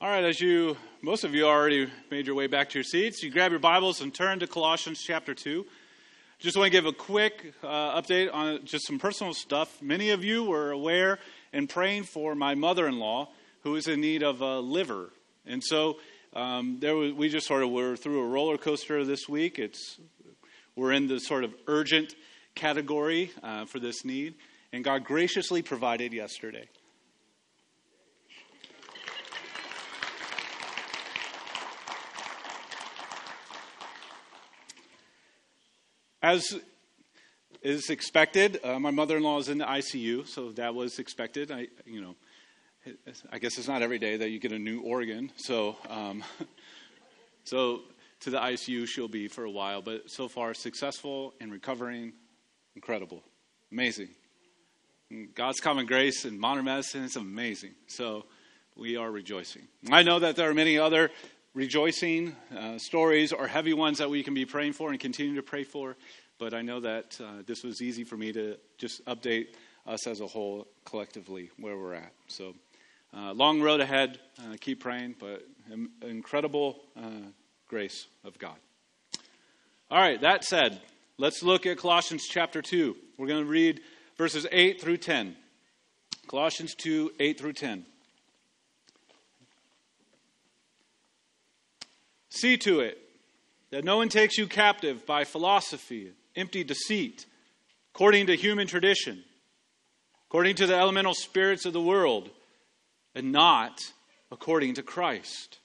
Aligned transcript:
All 0.00 0.08
right, 0.08 0.22
as 0.22 0.40
you, 0.40 0.76
most 1.02 1.24
of 1.24 1.34
you 1.34 1.44
already 1.44 1.90
made 2.08 2.28
your 2.28 2.36
way 2.36 2.46
back 2.46 2.68
to 2.68 2.74
your 2.78 2.84
seats, 2.84 3.20
you 3.20 3.32
grab 3.32 3.50
your 3.50 3.58
Bibles 3.58 4.00
and 4.00 4.14
turn 4.14 4.38
to 4.38 4.46
Colossians 4.46 5.02
chapter 5.04 5.34
2. 5.34 5.66
Just 6.38 6.56
want 6.56 6.66
to 6.66 6.70
give 6.70 6.86
a 6.86 6.92
quick 6.92 7.52
uh, 7.64 8.00
update 8.00 8.32
on 8.32 8.64
just 8.64 8.86
some 8.86 9.00
personal 9.00 9.34
stuff. 9.34 9.82
Many 9.82 10.10
of 10.10 10.22
you 10.22 10.44
were 10.44 10.70
aware 10.70 11.18
and 11.52 11.68
praying 11.68 12.04
for 12.04 12.36
my 12.36 12.54
mother 12.54 12.86
in 12.86 13.00
law 13.00 13.30
who 13.64 13.74
is 13.74 13.88
in 13.88 14.00
need 14.00 14.22
of 14.22 14.40
a 14.40 14.60
liver. 14.60 15.10
And 15.44 15.64
so 15.64 15.96
um, 16.32 16.76
there 16.78 16.94
was, 16.94 17.12
we 17.14 17.28
just 17.28 17.48
sort 17.48 17.64
of 17.64 17.70
were 17.70 17.96
through 17.96 18.20
a 18.20 18.28
roller 18.28 18.56
coaster 18.56 19.04
this 19.04 19.28
week. 19.28 19.58
It's, 19.58 19.98
we're 20.76 20.92
in 20.92 21.08
the 21.08 21.18
sort 21.18 21.42
of 21.42 21.52
urgent 21.66 22.14
category 22.54 23.32
uh, 23.42 23.64
for 23.64 23.80
this 23.80 24.04
need, 24.04 24.36
and 24.72 24.84
God 24.84 25.02
graciously 25.02 25.60
provided 25.60 26.12
yesterday. 26.12 26.68
As 36.28 36.60
is 37.62 37.88
expected, 37.88 38.60
uh, 38.62 38.78
my 38.78 38.90
mother-in-law 38.90 39.38
is 39.38 39.48
in 39.48 39.56
the 39.56 39.64
ICU, 39.64 40.28
so 40.28 40.52
that 40.52 40.74
was 40.74 40.98
expected. 40.98 41.50
I, 41.50 41.68
you 41.86 42.02
know, 42.02 42.16
I 43.32 43.38
guess 43.38 43.56
it's 43.56 43.66
not 43.66 43.80
every 43.80 43.98
day 43.98 44.18
that 44.18 44.28
you 44.28 44.38
get 44.38 44.52
a 44.52 44.58
new 44.58 44.82
organ, 44.82 45.32
so 45.36 45.76
um, 45.88 46.22
so 47.44 47.80
to 48.20 48.28
the 48.28 48.36
ICU 48.36 48.86
she'll 48.86 49.08
be 49.08 49.26
for 49.26 49.44
a 49.44 49.50
while. 49.50 49.80
But 49.80 50.10
so 50.10 50.28
far, 50.28 50.52
successful 50.52 51.32
and 51.40 51.50
recovering, 51.50 52.12
incredible, 52.74 53.22
amazing. 53.72 54.10
God's 55.34 55.60
common 55.60 55.86
grace 55.86 56.26
and 56.26 56.38
modern 56.38 56.66
medicine 56.66 57.04
is 57.04 57.16
amazing. 57.16 57.72
So 57.86 58.26
we 58.76 58.98
are 58.98 59.10
rejoicing. 59.10 59.62
I 59.90 60.02
know 60.02 60.18
that 60.18 60.36
there 60.36 60.50
are 60.50 60.54
many 60.54 60.76
other 60.76 61.10
rejoicing 61.58 62.36
uh, 62.56 62.78
stories 62.78 63.32
or 63.32 63.48
heavy 63.48 63.72
ones 63.72 63.98
that 63.98 64.08
we 64.08 64.22
can 64.22 64.32
be 64.32 64.44
praying 64.44 64.72
for 64.72 64.90
and 64.90 65.00
continue 65.00 65.34
to 65.34 65.42
pray 65.42 65.64
for. 65.64 65.96
But 66.38 66.54
I 66.54 66.62
know 66.62 66.78
that 66.78 67.20
uh, 67.20 67.42
this 67.44 67.64
was 67.64 67.82
easy 67.82 68.04
for 68.04 68.16
me 68.16 68.30
to 68.30 68.56
just 68.78 69.04
update 69.06 69.48
us 69.84 70.06
as 70.06 70.20
a 70.20 70.26
whole 70.28 70.68
collectively 70.84 71.50
where 71.58 71.76
we're 71.76 71.94
at. 71.94 72.12
So, 72.28 72.54
uh, 73.12 73.32
long 73.32 73.60
road 73.60 73.80
ahead. 73.80 74.20
Uh, 74.38 74.54
keep 74.60 74.78
praying, 74.78 75.16
but 75.18 75.48
incredible 76.00 76.78
uh, 76.96 77.26
grace 77.66 78.06
of 78.22 78.38
God. 78.38 78.54
All 79.90 80.00
right, 80.00 80.20
that 80.20 80.44
said, 80.44 80.80
let's 81.16 81.42
look 81.42 81.66
at 81.66 81.78
Colossians 81.78 82.28
chapter 82.30 82.62
2. 82.62 82.94
We're 83.16 83.26
going 83.26 83.42
to 83.42 83.50
read 83.50 83.80
verses 84.16 84.46
8 84.52 84.80
through 84.80 84.98
10. 84.98 85.34
Colossians 86.28 86.76
2 86.76 87.14
8 87.18 87.36
through 87.36 87.54
10. 87.54 87.84
See 92.30 92.56
to 92.58 92.80
it 92.80 92.98
that 93.70 93.84
no 93.84 93.96
one 93.96 94.08
takes 94.08 94.38
you 94.38 94.46
captive 94.46 95.06
by 95.06 95.24
philosophy, 95.24 96.12
empty 96.36 96.64
deceit, 96.64 97.26
according 97.94 98.26
to 98.26 98.36
human 98.36 98.66
tradition, 98.66 99.24
according 100.28 100.56
to 100.56 100.66
the 100.66 100.76
elemental 100.76 101.14
spirits 101.14 101.64
of 101.64 101.72
the 101.72 101.80
world, 101.80 102.30
and 103.14 103.32
not 103.32 103.92
according 104.30 104.74
to 104.74 104.82
Christ. 104.82 105.58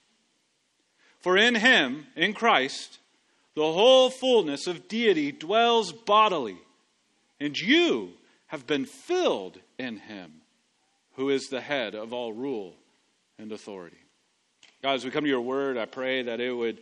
For 1.20 1.36
in 1.36 1.54
him, 1.54 2.06
in 2.16 2.34
Christ, 2.34 2.98
the 3.54 3.72
whole 3.72 4.10
fullness 4.10 4.66
of 4.66 4.88
deity 4.88 5.32
dwells 5.32 5.92
bodily, 5.92 6.58
and 7.40 7.58
you 7.58 8.12
have 8.46 8.66
been 8.66 8.84
filled 8.84 9.58
in 9.78 9.98
him, 9.98 10.32
who 11.16 11.30
is 11.30 11.48
the 11.48 11.60
head 11.60 11.94
of 11.94 12.12
all 12.12 12.32
rule 12.32 12.74
and 13.38 13.52
authority. 13.52 14.03
God, 14.84 14.96
as 14.96 15.04
we 15.06 15.10
come 15.10 15.24
to 15.24 15.30
your 15.30 15.40
word, 15.40 15.78
I 15.78 15.86
pray 15.86 16.24
that 16.24 16.42
it 16.42 16.52
would 16.52 16.78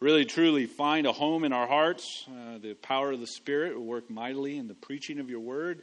really 0.00 0.24
truly 0.24 0.64
find 0.64 1.06
a 1.06 1.12
home 1.12 1.44
in 1.44 1.52
our 1.52 1.66
hearts. 1.66 2.24
Uh, 2.26 2.56
the 2.56 2.72
power 2.72 3.12
of 3.12 3.20
the 3.20 3.26
Spirit 3.26 3.76
will 3.76 3.84
work 3.84 4.08
mightily 4.08 4.56
in 4.56 4.68
the 4.68 4.74
preaching 4.74 5.18
of 5.18 5.28
your 5.28 5.40
word. 5.40 5.82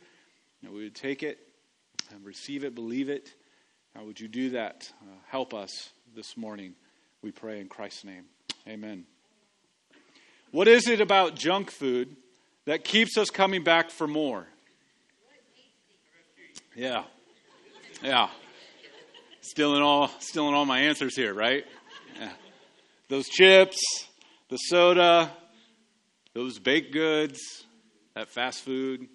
That 0.64 0.74
we 0.74 0.86
would 0.86 0.96
take 0.96 1.22
it 1.22 1.38
and 2.12 2.26
receive 2.26 2.64
it, 2.64 2.74
believe 2.74 3.08
it. 3.08 3.36
How 3.96 4.04
would 4.04 4.20
you 4.20 4.28
do 4.28 4.50
that? 4.50 4.92
Uh, 5.00 5.14
help 5.28 5.54
us 5.54 5.92
this 6.16 6.36
morning, 6.36 6.74
we 7.22 7.30
pray 7.30 7.60
in 7.60 7.68
Christ's 7.68 8.04
name. 8.04 8.24
Amen. 8.68 9.06
What 10.50 10.68
is 10.68 10.88
it 10.88 11.02
about 11.02 11.36
junk 11.36 11.70
food 11.70 12.16
that 12.66 12.84
keeps 12.84 13.16
us 13.16 13.30
coming 13.30 13.64
back 13.64 13.92
for 13.92 14.08
more? 14.08 14.48
Yeah. 16.76 17.04
Yeah. 18.02 18.30
Stealing 19.50 19.82
all, 19.82 20.12
stealing 20.20 20.54
all 20.54 20.64
my 20.64 20.82
answers 20.82 21.16
here, 21.16 21.34
right? 21.34 21.66
Yeah. 22.20 22.30
Those 23.08 23.28
chips, 23.28 23.80
the 24.48 24.58
soda, 24.58 25.32
those 26.36 26.60
baked 26.60 26.94
goods, 26.94 27.40
that 28.14 28.30
fast 28.30 28.62
food. 28.62 29.08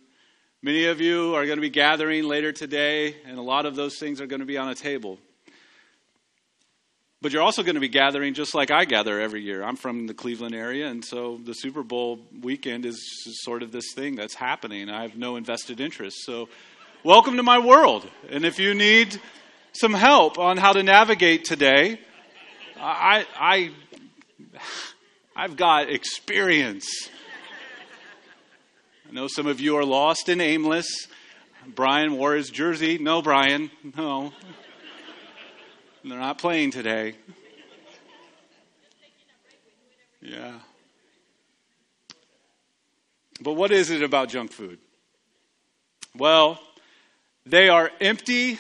Many 0.61 0.87
of 0.87 1.00
you 1.00 1.37
are 1.37 1.47
going 1.47 1.59
to 1.59 1.62
be 1.62 1.71
gathering 1.71 2.25
later 2.25 2.50
today, 2.50 3.15
and 3.25 3.39
a 3.39 3.43
lot 3.43 3.65
of 3.65 3.77
those 3.77 3.97
things 4.00 4.21
are 4.21 4.27
going 4.27 4.41
to 4.41 4.47
be 4.47 4.59
on 4.59 4.69
a 4.69 4.75
table. 4.75 5.21
But 7.22 7.33
you're 7.33 7.43
also 7.43 7.62
going 7.62 7.77
to 7.77 7.81
be 7.81 7.89
gathering 7.89 8.34
just 8.34 8.56
like 8.56 8.72
I 8.72 8.87
gather 8.87 9.21
every 9.21 9.41
year. 9.41 9.62
I'm 9.62 9.77
from 9.77 10.09
the 10.09 10.15
Cleveland 10.15 10.56
area, 10.56 10.89
and 10.89 11.05
so 11.05 11.39
the 11.45 11.55
Super 11.55 11.84
Bowl 11.84 12.19
weekend 12.43 12.87
is 12.87 12.99
sort 13.45 13.62
of 13.62 13.71
this 13.71 13.95
thing 13.95 14.16
that's 14.16 14.34
happening. 14.34 14.91
I 14.91 15.03
have 15.03 15.16
no 15.16 15.37
invested 15.37 15.78
interest. 15.78 16.25
So, 16.25 16.49
welcome 17.05 17.37
to 17.37 17.45
my 17.45 17.61
world. 17.61 18.11
And 18.31 18.45
if 18.45 18.59
you 18.59 18.75
need 18.75 19.21
some 19.75 19.93
help 19.93 20.39
on 20.39 20.57
how 20.57 20.73
to 20.73 20.83
navigate 20.83 21.45
today, 21.45 22.01
I, 22.79 23.27
I, 23.37 23.71
I've 25.35 25.57
got 25.57 25.91
experience. 25.91 27.11
I 29.09 29.13
know 29.13 29.27
some 29.27 29.47
of 29.47 29.61
you 29.61 29.77
are 29.77 29.84
lost 29.84 30.29
and 30.29 30.41
aimless. 30.41 31.09
Brian 31.67 32.17
wore 32.17 32.34
his 32.34 32.51
jersey. 32.51 32.99
No, 32.99 33.21
Brian, 33.21 33.71
no. 33.97 34.33
They're 36.05 36.19
not 36.19 36.39
playing 36.39 36.71
today. 36.71 37.15
Yeah. 40.21 40.59
But 43.41 43.55
what 43.55 43.73
is 43.73 43.91
it 43.91 44.03
about 44.03 44.29
junk 44.29 44.53
food? 44.53 44.79
Well, 46.17 46.61
they 47.45 47.69
are 47.69 47.91
empty 48.01 48.59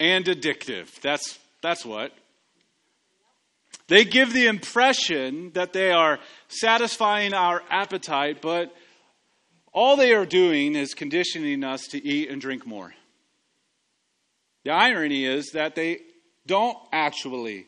and 0.00 0.24
addictive. 0.24 1.00
That's, 1.00 1.38
that's 1.62 1.84
what. 1.84 2.12
They 3.88 4.04
give 4.04 4.32
the 4.32 4.46
impression 4.46 5.52
that 5.54 5.72
they 5.72 5.90
are 5.90 6.18
satisfying 6.48 7.34
our 7.34 7.62
appetite, 7.68 8.40
but 8.40 8.74
all 9.72 9.96
they 9.96 10.14
are 10.14 10.24
doing 10.24 10.74
is 10.74 10.94
conditioning 10.94 11.64
us 11.64 11.86
to 11.88 12.02
eat 12.02 12.30
and 12.30 12.40
drink 12.40 12.66
more. 12.66 12.94
The 14.64 14.70
irony 14.70 15.26
is 15.26 15.50
that 15.52 15.74
they 15.74 15.98
don't 16.46 16.78
actually 16.92 17.66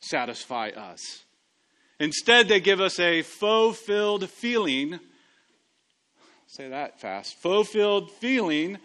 satisfy 0.00 0.70
us. 0.70 1.22
Instead, 2.00 2.48
they 2.48 2.58
give 2.58 2.80
us 2.80 2.98
a 2.98 3.22
fulfilled 3.22 4.28
feeling. 4.28 4.98
Say 6.48 6.68
that 6.68 7.00
fast. 7.00 7.36
Fulfilled 7.36 8.10
feeling 8.10 8.78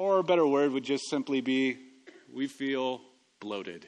or 0.00 0.16
a 0.16 0.24
better 0.24 0.46
word 0.46 0.72
would 0.72 0.82
just 0.82 1.10
simply 1.10 1.42
be 1.42 1.76
we 2.32 2.46
feel 2.46 3.02
bloated. 3.38 3.86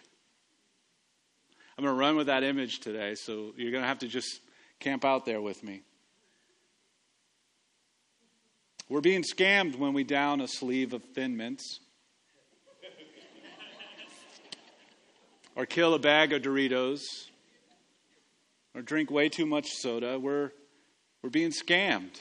I'm 1.78 1.84
going 1.84 1.97
to 1.97 1.99
run 1.99 2.17
with 2.17 2.27
that 2.27 2.43
image 2.43 2.81
today, 2.81 3.15
so 3.15 3.55
you're 3.56 3.71
going 3.71 3.83
to 3.83 3.89
have 3.89 4.00
to 4.00 4.09
just 4.09 4.41
camp 4.78 5.06
out 5.06 5.25
there 5.25 5.41
with 5.41 5.65
me. 5.65 5.81
We're 8.91 9.01
being 9.01 9.22
scammed 9.22 9.78
when 9.78 9.95
we 9.95 10.05
down 10.05 10.43
a 10.43 10.49
sleeve 10.49 10.93
of 10.93 11.03
thin 11.15 11.34
mints. 11.34 11.81
or 15.57 15.65
kill 15.65 15.95
a 15.95 15.98
bag 15.98 16.34
of 16.34 16.42
Doritos. 16.42 17.01
Or 18.75 18.83
drink 18.83 19.10
way 19.10 19.31
too 19.31 19.47
much 19.47 19.71
soda. 19.71 20.19
We're, 20.19 20.51
we're 21.22 21.31
being 21.31 21.53
scammed. 21.53 22.21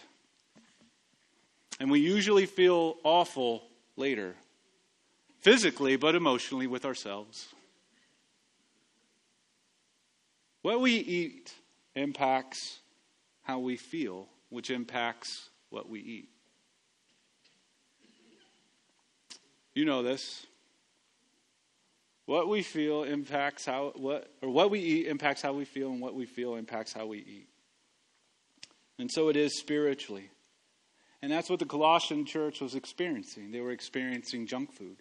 And 1.81 1.91
we 1.91 1.99
usually 1.99 2.45
feel 2.45 2.95
awful 3.03 3.63
later, 3.95 4.35
physically, 5.41 5.95
but 5.95 6.15
emotionally 6.15 6.67
with 6.67 6.85
ourselves. 6.85 7.49
What 10.61 10.81
we 10.81 10.93
eat 10.93 11.53
impacts 11.95 12.79
how 13.43 13.59
we 13.59 13.77
feel, 13.77 14.27
which 14.49 14.69
impacts 14.69 15.49
what 15.69 15.89
we 15.89 15.99
eat. 15.99 16.29
You 19.73 19.85
know 19.85 20.03
this. 20.03 20.45
What 22.25 22.47
we 22.47 22.61
feel 22.61 23.03
impacts 23.03 23.65
how 23.65 23.93
what 23.95 24.31
or 24.41 24.49
what 24.49 24.69
we 24.69 24.79
eat 24.79 25.07
impacts 25.07 25.41
how 25.41 25.53
we 25.53 25.65
feel 25.65 25.91
and 25.91 25.99
what 25.99 26.13
we 26.13 26.25
feel 26.25 26.55
impacts 26.55 26.93
how 26.93 27.05
we 27.07 27.19
eat. 27.19 27.47
And 28.99 29.09
so 29.11 29.29
it 29.29 29.35
is 29.35 29.57
spiritually. 29.57 30.29
And 31.21 31.31
that's 31.31 31.49
what 31.49 31.59
the 31.59 31.65
Colossian 31.65 32.25
church 32.25 32.61
was 32.61 32.73
experiencing. 32.73 33.51
They 33.51 33.61
were 33.61 33.71
experiencing 33.71 34.47
junk 34.47 34.71
food. 34.73 34.97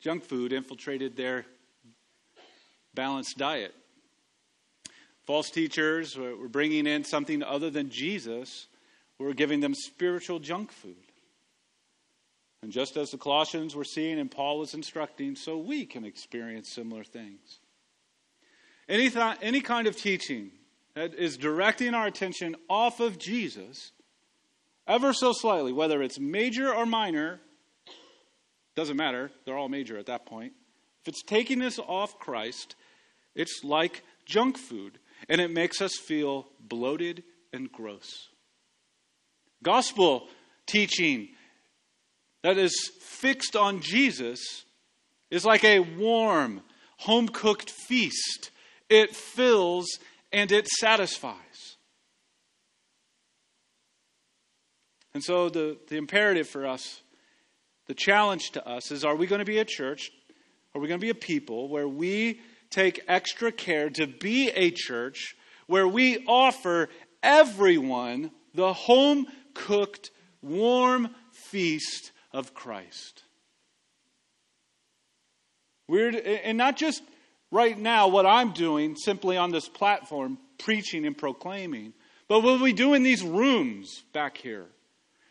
Junk 0.00 0.24
food 0.24 0.52
infiltrated 0.52 1.16
their 1.16 1.46
balanced 2.94 3.38
diet. 3.38 3.74
False 5.26 5.50
teachers 5.50 6.16
were 6.16 6.48
bringing 6.48 6.86
in 6.86 7.02
something 7.02 7.42
other 7.42 7.70
than 7.70 7.90
Jesus, 7.90 8.68
were 9.18 9.34
giving 9.34 9.60
them 9.60 9.74
spiritual 9.74 10.38
junk 10.38 10.70
food. 10.70 10.96
And 12.62 12.70
just 12.70 12.96
as 12.96 13.10
the 13.10 13.18
Colossians 13.18 13.74
were 13.74 13.84
seeing 13.84 14.18
and 14.18 14.30
Paul 14.30 14.58
was 14.58 14.74
instructing, 14.74 15.34
so 15.34 15.58
we 15.58 15.86
can 15.86 16.04
experience 16.04 16.72
similar 16.72 17.04
things. 17.04 17.60
Any, 18.88 19.10
th- 19.10 19.36
any 19.42 19.60
kind 19.60 19.86
of 19.86 19.96
teaching 19.96 20.50
that 20.94 21.14
is 21.14 21.36
directing 21.36 21.94
our 21.94 22.06
attention 22.06 22.56
off 22.68 23.00
of 23.00 23.18
Jesus, 23.18 23.92
ever 24.86 25.12
so 25.12 25.32
slightly, 25.32 25.72
whether 25.72 26.02
it's 26.02 26.18
major 26.18 26.72
or 26.72 26.86
minor, 26.86 27.40
doesn't 28.74 28.96
matter, 28.96 29.30
they're 29.44 29.56
all 29.56 29.68
major 29.68 29.98
at 29.98 30.06
that 30.06 30.26
point. 30.26 30.52
If 31.02 31.08
it's 31.08 31.22
taking 31.22 31.62
us 31.62 31.78
off 31.78 32.18
Christ, 32.18 32.74
it's 33.34 33.62
like 33.64 34.02
junk 34.24 34.58
food 34.58 34.98
and 35.28 35.40
it 35.40 35.50
makes 35.50 35.80
us 35.80 35.96
feel 35.96 36.46
bloated 36.60 37.22
and 37.52 37.70
gross. 37.70 38.28
Gospel 39.62 40.28
teaching 40.66 41.28
that 42.42 42.58
is 42.58 42.90
fixed 43.00 43.56
on 43.56 43.80
Jesus 43.80 44.64
is 45.30 45.44
like 45.44 45.64
a 45.64 45.80
warm, 45.80 46.62
home 46.98 47.28
cooked 47.28 47.70
feast. 47.70 48.50
It 48.88 49.16
fills 49.16 49.86
and 50.32 50.52
it 50.52 50.68
satisfies. 50.68 51.40
And 55.16 55.24
so, 55.24 55.48
the, 55.48 55.78
the 55.88 55.96
imperative 55.96 56.46
for 56.46 56.66
us, 56.66 57.00
the 57.86 57.94
challenge 57.94 58.50
to 58.50 58.68
us 58.68 58.90
is 58.90 59.02
are 59.02 59.16
we 59.16 59.26
going 59.26 59.38
to 59.38 59.46
be 59.46 59.56
a 59.56 59.64
church? 59.64 60.10
Are 60.74 60.80
we 60.80 60.88
going 60.88 61.00
to 61.00 61.04
be 61.04 61.08
a 61.08 61.14
people 61.14 61.70
where 61.70 61.88
we 61.88 62.42
take 62.68 63.00
extra 63.08 63.50
care 63.50 63.88
to 63.88 64.06
be 64.06 64.50
a 64.50 64.70
church 64.70 65.34
where 65.68 65.88
we 65.88 66.22
offer 66.26 66.90
everyone 67.22 68.30
the 68.52 68.74
home 68.74 69.26
cooked, 69.54 70.10
warm 70.42 71.08
feast 71.32 72.12
of 72.34 72.52
Christ. 72.52 73.22
We're, 75.88 76.10
and 76.44 76.58
not 76.58 76.76
just 76.76 77.02
right 77.50 77.78
now 77.78 78.08
what 78.08 78.26
I'm 78.26 78.52
doing 78.52 78.96
simply 78.96 79.38
on 79.38 79.50
this 79.50 79.66
platform, 79.66 80.36
preaching 80.58 81.06
and 81.06 81.16
proclaiming, 81.16 81.94
but 82.28 82.42
what 82.42 82.60
we 82.60 82.74
do 82.74 82.92
in 82.92 83.02
these 83.02 83.22
rooms 83.22 84.04
back 84.12 84.36
here, 84.36 84.66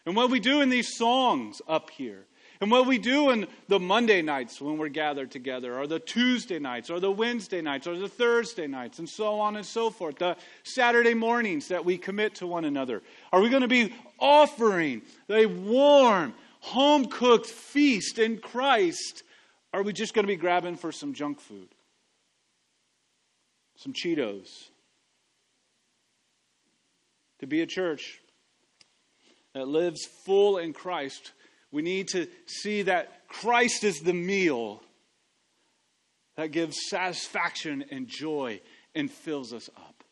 and 0.06 0.16
what 0.16 0.30
we 0.30 0.40
do 0.40 0.62
in 0.62 0.70
these 0.70 0.98
songs 0.98 1.62
up 1.68 1.90
here, 1.90 2.26
and 2.62 2.72
what 2.72 2.88
we 2.88 2.98
do 2.98 3.32
in 3.32 3.48
the 3.68 3.80
Monday 3.80 4.22
nights 4.22 4.62
when 4.62 4.78
we're 4.78 4.88
gathered 4.88 5.32
together, 5.32 5.78
or 5.78 5.88
the 5.88 6.00
Tuesday 6.00 6.60
nights, 6.60 6.90
or 6.90 7.00
the 7.00 7.12
Wednesday 7.12 7.62
nights, 7.62 7.88
or 7.88 7.98
the 7.98 8.08
Thursday 8.08 8.68
nights, 8.68 9.00
and 9.00 9.10
so 9.10 9.40
on 9.40 9.56
and 9.56 9.66
so 9.66 9.90
forth, 9.90 10.18
the 10.20 10.38
Saturday 10.64 11.14
mornings 11.14 11.68
that 11.68 11.84
we 11.84 11.98
commit 11.98 12.36
to 12.36 12.48
one 12.48 12.66
another. 12.66 13.02
Are 13.34 13.42
we 13.42 13.50
going 13.50 13.64
to 13.64 13.68
be 13.68 13.94
offering 14.20 15.02
a 15.30 15.46
warm, 15.48 16.34
home 16.62 17.06
cooked 17.06 17.48
feast 17.48 18.20
in 18.20 18.38
Christ? 18.38 19.24
Are 19.74 19.84
we 19.84 19.92
just 19.92 20.14
going 20.14 20.24
to 20.24 20.32
be 20.32 20.38
grabbing 20.38 20.78
for 20.78 20.92
some 20.92 21.14
junk 21.14 21.42
food? 21.42 21.68
Some 23.76 23.92
Cheetos? 23.92 24.70
To 27.40 27.48
be 27.48 27.62
a 27.62 27.66
church 27.66 28.22
that 29.56 29.68
lives 29.68 30.06
full 30.06 30.60
in 30.60 30.74
Christ 30.74 31.32
we 31.76 31.82
need 31.82 32.08
to 32.10 32.28
see 32.46 32.84
that 32.84 33.28
Christ 33.28 33.84
is 33.84 34.00
the 34.00 34.14
meal 34.14 34.82
that 36.38 36.52
gives 36.52 36.78
satisfaction 36.90 37.84
and 37.92 38.08
joy 38.08 38.62
and 38.96 39.12
fills 39.12 39.52
us 39.52 39.70
up. 39.76 40.06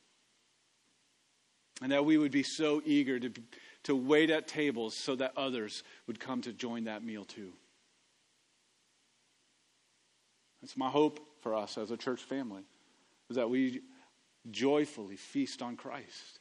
And 1.81 1.93
that 1.93 2.03
we 2.03 2.17
would 2.17 2.33
be 2.33 2.43
so 2.43 2.81
eager 2.83 3.17
to, 3.17 3.31
to 3.83 3.95
wait 3.95 4.29
at 4.29 4.49
tables 4.49 4.97
so 4.97 5.15
that 5.15 5.31
others 5.37 5.83
would 6.05 6.19
come 6.19 6.41
to 6.41 6.51
join 6.51 6.83
that 6.83 7.01
meal 7.01 7.23
too. 7.23 7.53
That's 10.61 10.75
my 10.75 10.89
hope 10.89 11.25
for 11.39 11.55
us 11.55 11.77
as 11.77 11.91
a 11.91 11.97
church 11.97 12.21
family, 12.21 12.63
is 13.29 13.37
that 13.37 13.49
we 13.49 13.79
joyfully 14.51 15.15
feast 15.15 15.61
on 15.61 15.77
Christ 15.77 16.39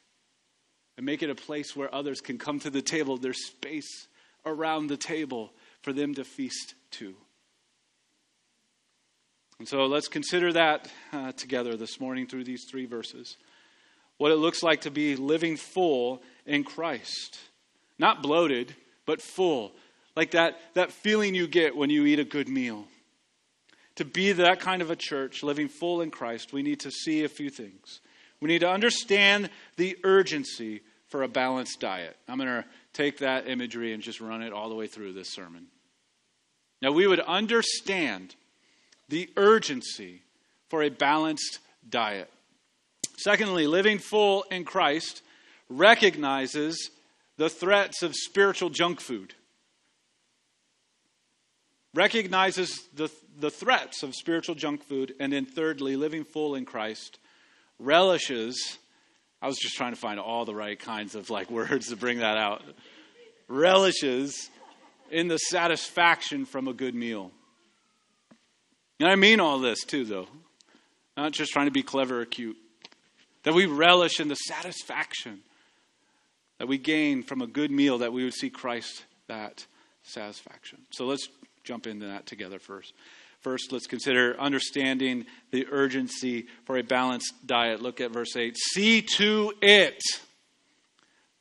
and 0.97 1.05
make 1.05 1.23
it 1.23 1.29
a 1.29 1.35
place 1.35 1.75
where 1.75 1.93
others 1.93 2.21
can 2.21 2.37
come 2.37 2.59
to 2.59 2.69
the 2.69 2.81
table. 2.81 3.17
There's 3.17 3.47
space 3.47 4.07
around 4.45 4.87
the 4.87 4.97
table 4.97 5.53
for 5.81 5.93
them 5.93 6.13
to 6.15 6.23
feast 6.23 6.75
to. 6.91 7.15
And 9.59 9.67
so 9.67 9.85
let's 9.85 10.07
consider 10.07 10.53
that 10.53 10.89
uh, 11.11 11.31
together 11.31 11.77
this 11.77 11.99
morning 11.99 12.27
through 12.27 12.43
these 12.43 12.65
three 12.69 12.85
verses. 12.85 13.37
What 14.17 14.31
it 14.31 14.35
looks 14.35 14.61
like 14.61 14.81
to 14.81 14.91
be 14.91 15.15
living 15.15 15.57
full 15.57 16.21
in 16.45 16.63
Christ. 16.63 17.39
Not 17.97 18.21
bloated, 18.21 18.75
but 19.05 19.21
full. 19.21 19.73
Like 20.15 20.31
that, 20.31 20.59
that 20.73 20.91
feeling 20.91 21.33
you 21.33 21.47
get 21.47 21.75
when 21.75 21.89
you 21.89 22.05
eat 22.05 22.19
a 22.19 22.25
good 22.25 22.47
meal. 22.47 22.85
To 23.97 24.05
be 24.05 24.31
that 24.31 24.59
kind 24.59 24.81
of 24.81 24.91
a 24.91 24.95
church, 24.95 25.43
living 25.43 25.67
full 25.67 26.01
in 26.01 26.11
Christ, 26.11 26.51
we 26.51 26.63
need 26.63 26.79
to 26.81 26.91
see 26.91 27.23
a 27.23 27.29
few 27.29 27.49
things. 27.49 28.01
We 28.43 28.49
need 28.49 28.59
to 28.59 28.69
understand 28.69 29.49
the 29.77 29.97
urgency 30.03 30.81
for 31.07 31.23
a 31.23 31.29
balanced 31.29 31.79
diet. 31.79 32.17
I'm 32.27 32.37
going 32.37 32.49
to 32.49 32.65
take 32.91 33.19
that 33.19 33.47
imagery 33.47 33.93
and 33.93 34.03
just 34.03 34.19
run 34.19 34.43
it 34.43 34.51
all 34.51 34.67
the 34.67 34.75
way 34.75 34.85
through 34.85 35.13
this 35.13 35.29
sermon. 35.29 35.67
Now, 36.81 36.91
we 36.91 37.07
would 37.07 37.21
understand 37.21 38.35
the 39.07 39.29
urgency 39.37 40.23
for 40.67 40.83
a 40.83 40.89
balanced 40.89 41.59
diet. 41.89 42.29
Secondly, 43.15 43.65
living 43.65 43.97
full 43.97 44.43
in 44.51 44.65
Christ 44.65 45.21
recognizes 45.69 46.91
the 47.37 47.49
threats 47.49 48.03
of 48.03 48.13
spiritual 48.13 48.69
junk 48.69 48.99
food. 48.99 49.35
Recognizes 51.93 52.89
the, 52.93 53.09
the 53.39 53.51
threats 53.51 54.03
of 54.03 54.13
spiritual 54.13 54.55
junk 54.55 54.83
food. 54.83 55.15
And 55.17 55.31
then, 55.31 55.45
thirdly, 55.45 55.95
living 55.95 56.25
full 56.25 56.55
in 56.55 56.65
Christ 56.65 57.19
relishes 57.79 58.77
I 59.43 59.47
was 59.47 59.57
just 59.57 59.75
trying 59.75 59.91
to 59.91 59.99
find 59.99 60.21
all 60.21 60.45
the 60.45 60.55
right 60.55 60.79
kinds 60.79 61.15
of 61.15 61.29
like 61.29 61.51
words 61.51 61.89
to 61.89 61.97
bring 61.97 62.19
that 62.19 62.37
out. 62.37 62.63
Relishes 63.49 64.49
in 65.11 65.27
the 65.27 65.37
satisfaction 65.37 66.45
from 66.45 66.69
a 66.69 66.73
good 66.73 66.95
meal. 66.95 67.29
And 69.01 69.09
I 69.09 69.15
mean 69.15 69.41
all 69.41 69.59
this 69.59 69.83
too, 69.83 70.05
though. 70.05 70.27
Not 71.17 71.33
just 71.33 71.51
trying 71.51 71.65
to 71.65 71.71
be 71.71 71.83
clever 71.83 72.21
or 72.21 72.25
cute. 72.25 72.55
That 73.43 73.53
we 73.53 73.65
relish 73.65 74.21
in 74.21 74.29
the 74.29 74.35
satisfaction 74.35 75.41
that 76.59 76.67
we 76.67 76.77
gain 76.77 77.23
from 77.23 77.41
a 77.41 77.47
good 77.47 77.71
meal, 77.71 77.97
that 77.97 78.13
we 78.13 78.23
would 78.23 78.33
see 78.33 78.49
Christ 78.49 79.03
that 79.27 79.65
satisfaction. 80.03 80.79
So 80.91 81.05
let's 81.05 81.27
jump 81.65 81.85
into 81.85 82.07
that 82.07 82.25
together 82.25 82.59
first. 82.59 82.93
First, 83.43 83.73
let's 83.73 83.87
consider 83.87 84.39
understanding 84.39 85.25
the 85.51 85.67
urgency 85.69 86.47
for 86.63 86.77
a 86.77 86.81
balanced 86.81 87.45
diet. 87.45 87.81
Look 87.81 87.99
at 87.99 88.11
verse 88.11 88.37
8. 88.37 88.55
See 88.57 89.01
to 89.17 89.53
it. 89.61 90.01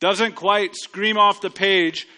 Doesn't 0.00 0.34
quite 0.34 0.74
scream 0.74 1.16
off 1.16 1.40
the 1.40 1.48
page 1.48 2.08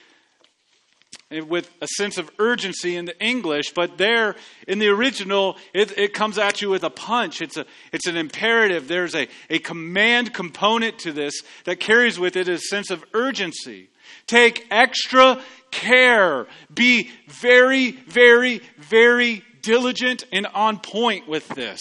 with 1.30 1.68
a 1.82 1.86
sense 1.86 2.16
of 2.16 2.30
urgency 2.38 2.96
in 2.96 3.04
the 3.04 3.22
English, 3.22 3.72
but 3.74 3.98
there 3.98 4.36
in 4.66 4.78
the 4.78 4.88
original, 4.88 5.58
it, 5.74 5.92
it, 5.98 6.14
comes 6.14 6.38
at 6.38 6.62
you 6.62 6.70
with 6.70 6.82
a 6.82 6.88
punch. 6.88 7.42
It's, 7.42 7.58
a, 7.58 7.66
it's 7.92 8.06
an 8.06 8.16
imperative. 8.16 8.88
There's 8.88 9.14
a, 9.14 9.28
a 9.50 9.58
command 9.58 10.32
component 10.32 10.98
to 11.00 11.12
this 11.12 11.42
that 11.64 11.78
carries 11.78 12.18
with 12.18 12.36
it 12.36 12.48
a 12.48 12.56
sense 12.56 12.90
of 12.90 13.04
urgency. 13.12 13.90
Take 14.26 14.66
extra 14.70 15.42
care. 15.70 16.46
Be 16.72 17.10
very, 17.28 17.90
very, 17.90 18.62
very 18.78 19.44
diligent 19.64 20.24
and 20.30 20.46
on 20.46 20.78
point 20.78 21.26
with 21.26 21.48
this. 21.48 21.80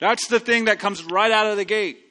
That's 0.00 0.28
the 0.28 0.40
thing 0.40 0.64
that 0.64 0.78
comes 0.78 1.04
right 1.04 1.30
out 1.30 1.46
of 1.46 1.56
the 1.56 1.64
gate. 1.64 2.04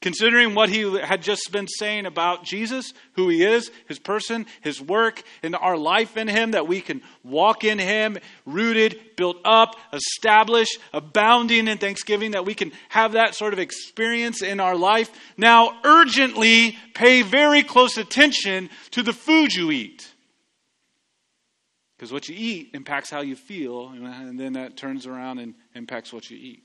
Considering 0.00 0.54
what 0.54 0.68
he 0.68 0.82
had 1.00 1.22
just 1.22 1.50
been 1.50 1.66
saying 1.66 2.06
about 2.06 2.44
Jesus, 2.44 2.92
who 3.14 3.28
he 3.28 3.42
is, 3.42 3.72
his 3.88 3.98
person, 3.98 4.46
his 4.60 4.80
work, 4.80 5.24
and 5.42 5.56
our 5.56 5.76
life 5.76 6.16
in 6.16 6.28
him, 6.28 6.52
that 6.52 6.68
we 6.68 6.80
can 6.80 7.02
walk 7.24 7.64
in 7.64 7.80
him, 7.80 8.16
rooted, 8.46 8.96
built 9.16 9.38
up, 9.44 9.74
established, 9.92 10.78
abounding 10.92 11.66
in 11.66 11.78
thanksgiving, 11.78 12.30
that 12.30 12.44
we 12.44 12.54
can 12.54 12.70
have 12.90 13.12
that 13.12 13.34
sort 13.34 13.52
of 13.52 13.58
experience 13.58 14.40
in 14.40 14.60
our 14.60 14.76
life. 14.76 15.10
Now, 15.36 15.76
urgently 15.82 16.78
pay 16.94 17.22
very 17.22 17.64
close 17.64 17.98
attention 17.98 18.70
to 18.92 19.02
the 19.02 19.12
food 19.12 19.52
you 19.52 19.72
eat. 19.72 20.12
Because 21.98 22.12
what 22.12 22.28
you 22.28 22.36
eat 22.38 22.70
impacts 22.74 23.10
how 23.10 23.22
you 23.22 23.34
feel, 23.34 23.88
and 23.88 24.38
then 24.38 24.52
that 24.52 24.76
turns 24.76 25.04
around 25.04 25.40
and 25.40 25.54
impacts 25.74 26.12
what 26.12 26.30
you 26.30 26.38
eat. 26.38 26.62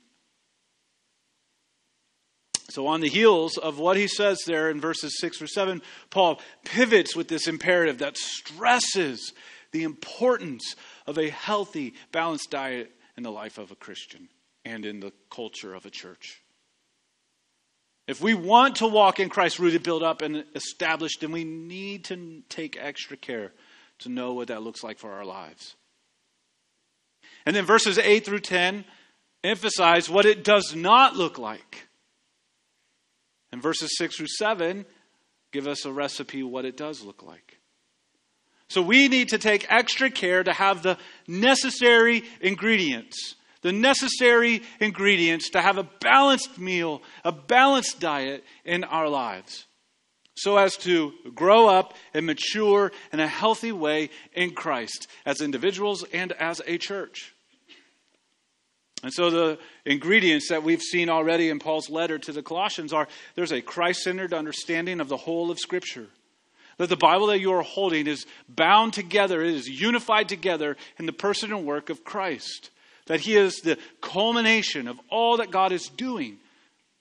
So, 2.69 2.87
on 2.87 3.01
the 3.01 3.09
heels 3.09 3.57
of 3.57 3.79
what 3.79 3.97
he 3.97 4.07
says 4.07 4.39
there 4.45 4.69
in 4.69 4.79
verses 4.79 5.19
6 5.19 5.41
or 5.41 5.47
7, 5.47 5.81
Paul 6.11 6.39
pivots 6.63 7.15
with 7.15 7.27
this 7.27 7.47
imperative 7.47 7.97
that 7.97 8.15
stresses 8.15 9.33
the 9.71 9.83
importance 9.83 10.75
of 11.07 11.17
a 11.17 11.29
healthy, 11.29 11.95
balanced 12.11 12.51
diet 12.51 12.91
in 13.17 13.23
the 13.23 13.31
life 13.31 13.57
of 13.57 13.71
a 13.71 13.75
Christian. 13.75 14.29
and 14.65 14.85
in 14.85 14.99
the 14.99 15.11
culture 15.29 15.73
of 15.73 15.85
a 15.85 15.89
church. 15.89 16.41
If 18.07 18.21
we 18.21 18.33
want 18.33 18.77
to 18.77 18.87
walk 18.87 19.19
in 19.19 19.29
Christ 19.29 19.59
rooted, 19.59 19.83
built 19.83 20.03
up, 20.03 20.21
and 20.21 20.43
established, 20.55 21.21
then 21.21 21.31
we 21.31 21.43
need 21.43 22.05
to 22.05 22.43
take 22.49 22.77
extra 22.79 23.15
care 23.15 23.53
to 24.03 24.09
know 24.09 24.33
what 24.33 24.47
that 24.47 24.61
looks 24.61 24.83
like 24.83 24.99
for 24.99 25.11
our 25.11 25.25
lives. 25.25 25.75
And 27.45 27.55
then 27.55 27.65
verses 27.65 27.97
8 27.97 28.25
through 28.25 28.39
10 28.39 28.85
emphasize 29.43 30.09
what 30.09 30.25
it 30.25 30.43
does 30.43 30.73
not 30.75 31.15
look 31.15 31.37
like. 31.37 31.87
And 33.51 33.61
verses 33.61 33.97
6 33.97 34.15
through 34.15 34.27
7 34.27 34.85
give 35.51 35.67
us 35.67 35.85
a 35.85 35.91
recipe 35.91 36.41
what 36.41 36.65
it 36.65 36.77
does 36.77 37.03
look 37.03 37.21
like. 37.21 37.59
So 38.69 38.81
we 38.81 39.07
need 39.07 39.29
to 39.29 39.37
take 39.37 39.67
extra 39.69 40.09
care 40.09 40.43
to 40.43 40.53
have 40.53 40.81
the 40.81 40.97
necessary 41.27 42.23
ingredients 42.41 43.35
the 43.63 43.71
necessary 43.71 44.61
ingredients 44.79 45.49
to 45.51 45.61
have 45.61 45.77
a 45.77 45.89
balanced 46.01 46.59
meal, 46.59 47.01
a 47.23 47.31
balanced 47.31 47.99
diet 47.99 48.43
in 48.63 48.83
our 48.83 49.09
lives, 49.09 49.65
so 50.35 50.57
as 50.57 50.75
to 50.77 51.13
grow 51.35 51.67
up 51.67 51.93
and 52.13 52.25
mature 52.25 52.91
in 53.11 53.19
a 53.19 53.27
healthy 53.27 53.71
way 53.71 54.09
in 54.33 54.51
Christ 54.51 55.07
as 55.25 55.41
individuals 55.41 56.03
and 56.13 56.31
as 56.33 56.61
a 56.65 56.77
church. 56.77 57.33
And 59.03 59.13
so 59.13 59.29
the 59.29 59.59
ingredients 59.85 60.49
that 60.49 60.63
we've 60.63 60.81
seen 60.81 61.09
already 61.09 61.49
in 61.49 61.59
Paul's 61.59 61.89
letter 61.89 62.17
to 62.19 62.31
the 62.31 62.41
Colossians 62.41 62.93
are 62.93 63.07
there's 63.35 63.51
a 63.51 63.61
Christ 63.61 64.03
centered 64.03 64.33
understanding 64.33 65.01
of 65.01 65.09
the 65.09 65.17
whole 65.17 65.51
of 65.51 65.59
Scripture. 65.59 66.07
That 66.77 66.89
the 66.89 66.95
Bible 66.95 67.27
that 67.27 67.39
you 67.39 67.53
are 67.53 67.61
holding 67.61 68.07
is 68.07 68.25
bound 68.49 68.93
together, 68.93 69.41
it 69.43 69.53
is 69.53 69.67
unified 69.67 70.29
together 70.29 70.77
in 70.97 71.05
the 71.05 71.13
person 71.13 71.53
and 71.53 71.65
work 71.65 71.89
of 71.89 72.03
Christ 72.03 72.71
that 73.05 73.21
he 73.21 73.35
is 73.35 73.61
the 73.61 73.77
culmination 74.01 74.87
of 74.87 74.99
all 75.09 75.37
that 75.37 75.51
God 75.51 75.71
is 75.71 75.87
doing, 75.89 76.37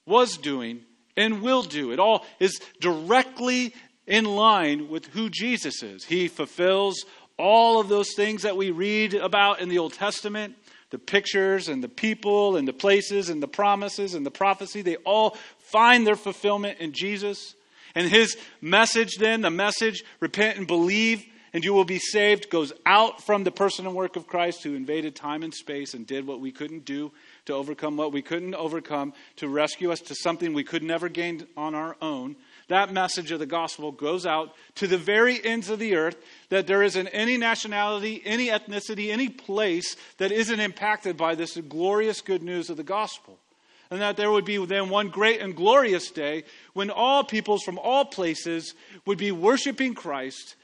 was 0.05 0.37
doing, 0.37 0.81
and 1.15 1.41
will 1.41 1.63
do. 1.63 1.91
It 1.91 1.99
all 1.99 2.25
is 2.39 2.59
directly 2.79 3.73
in 4.07 4.25
line 4.25 4.89
with 4.89 5.07
who 5.07 5.29
Jesus 5.29 5.83
is. 5.83 6.05
He 6.05 6.27
fulfills 6.27 7.05
all 7.37 7.79
of 7.79 7.89
those 7.89 8.13
things 8.15 8.43
that 8.43 8.57
we 8.57 8.71
read 8.71 9.13
about 9.13 9.59
in 9.59 9.69
the 9.69 9.79
Old 9.79 9.93
Testament 9.93 10.55
the 10.93 10.99
pictures 10.99 11.69
and 11.69 11.83
the 11.83 11.89
people 11.89 12.55
and 12.55 12.67
the 12.67 12.73
places 12.73 13.29
and 13.29 13.41
the 13.41 13.47
promises 13.47 14.13
and 14.13 14.23
the 14.23 14.29
prophecy 14.29 14.83
they 14.83 14.97
all 14.97 15.35
find 15.57 16.05
their 16.05 16.15
fulfillment 16.15 16.79
in 16.79 16.91
Jesus. 16.91 17.55
And 17.95 18.07
his 18.07 18.37
message, 18.61 19.15
then, 19.17 19.41
the 19.41 19.49
message, 19.49 20.03
repent 20.19 20.59
and 20.59 20.67
believe, 20.67 21.25
and 21.51 21.63
you 21.63 21.73
will 21.73 21.83
be 21.83 21.97
saved 21.97 22.51
goes 22.51 22.73
out 22.85 23.23
from 23.23 23.43
the 23.43 23.49
person 23.49 23.87
and 23.87 23.95
work 23.95 24.15
of 24.15 24.27
Christ 24.27 24.63
who 24.63 24.75
invaded 24.75 25.15
time 25.15 25.41
and 25.41 25.51
space 25.51 25.95
and 25.95 26.05
did 26.05 26.27
what 26.27 26.39
we 26.39 26.51
couldn't 26.51 26.85
do 26.85 27.11
to 27.45 27.53
overcome 27.53 27.97
what 27.97 28.13
we 28.13 28.21
couldn't 28.21 28.55
overcome, 28.55 29.13
to 29.37 29.47
rescue 29.47 29.91
us 29.91 29.99
to 29.99 30.15
something 30.15 30.53
we 30.53 30.63
could 30.63 30.83
never 30.83 31.09
gain 31.09 31.45
on 31.57 31.75
our 31.75 31.97
own. 32.01 32.35
That 32.69 32.93
message 32.93 33.31
of 33.31 33.39
the 33.39 33.45
gospel 33.45 33.91
goes 33.91 34.25
out 34.25 34.53
to 34.75 34.87
the 34.87 34.97
very 34.97 35.43
ends 35.43 35.69
of 35.69 35.79
the 35.79 35.95
earth 35.95 36.15
that 36.49 36.67
there 36.67 36.83
isn't 36.83 37.07
any 37.07 37.37
nationality, 37.37 38.21
any 38.25 38.47
ethnicity, 38.47 39.11
any 39.11 39.27
place 39.27 39.95
that 40.17 40.31
isn't 40.31 40.59
impacted 40.59 41.17
by 41.17 41.35
this 41.35 41.57
glorious 41.57 42.21
good 42.21 42.41
news 42.41 42.69
of 42.69 42.77
the 42.77 42.83
gospel. 42.83 43.37
And 43.91 44.01
that 44.01 44.17
there 44.17 44.31
would 44.31 44.45
be 44.45 44.65
then 44.65 44.89
one 44.89 45.09
great 45.09 45.41
and 45.41 45.55
glorious 45.55 46.09
day 46.09 46.45
when 46.73 46.89
all 46.89 47.23
peoples 47.23 47.63
from 47.63 47.77
all 47.77 48.05
places 48.05 48.73
would 49.05 49.17
be 49.17 49.31
worshiping 49.31 49.93
Christ 49.93 50.55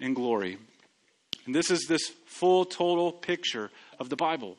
in 0.00 0.14
glory. 0.14 0.58
And 1.46 1.54
this 1.54 1.70
is 1.70 1.86
this 1.88 2.12
full, 2.26 2.64
total 2.64 3.10
picture 3.10 3.70
of 3.98 4.08
the 4.08 4.16
Bible. 4.16 4.56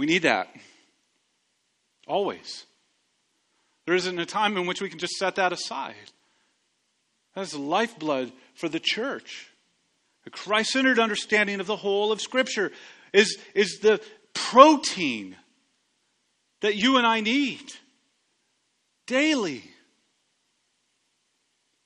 We 0.00 0.06
need 0.06 0.22
that. 0.22 0.48
Always. 2.06 2.64
There 3.84 3.94
isn't 3.94 4.18
a 4.18 4.24
time 4.24 4.56
in 4.56 4.64
which 4.64 4.80
we 4.80 4.88
can 4.88 4.98
just 4.98 5.12
set 5.18 5.34
that 5.34 5.52
aside. 5.52 5.94
That 7.34 7.42
is 7.42 7.54
lifeblood 7.54 8.32
for 8.54 8.70
the 8.70 8.80
church. 8.80 9.50
A 10.24 10.30
Christ 10.30 10.70
centered 10.70 10.98
understanding 10.98 11.60
of 11.60 11.66
the 11.66 11.76
whole 11.76 12.12
of 12.12 12.22
Scripture 12.22 12.72
is, 13.12 13.36
is 13.54 13.80
the 13.82 14.00
protein 14.32 15.36
that 16.62 16.76
you 16.76 16.96
and 16.96 17.06
I 17.06 17.20
need 17.20 17.70
daily. 19.06 19.64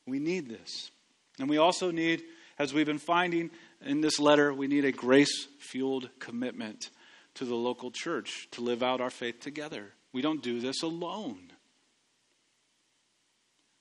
We 0.07 0.21
need 0.21 0.49
this. 0.49 0.93
And 1.41 1.49
we 1.49 1.57
also 1.57 1.91
need, 1.91 2.23
as 2.61 2.73
we've 2.73 2.87
been 2.87 2.99
finding 2.99 3.51
in 3.85 4.03
this 4.03 4.21
letter, 4.21 4.55
we 4.55 4.69
need 4.69 4.85
a 4.85 4.93
grace 4.93 5.49
fueled 5.59 6.11
commitment 6.21 6.91
to 7.35 7.45
the 7.45 7.55
local 7.55 7.91
church 7.91 8.49
to 8.53 8.61
live 8.61 8.83
out 8.83 9.01
our 9.01 9.11
faith 9.11 9.41
together. 9.41 9.93
We 10.13 10.23
don't 10.23 10.43
do 10.43 10.61
this 10.61 10.83
alone. 10.83 11.53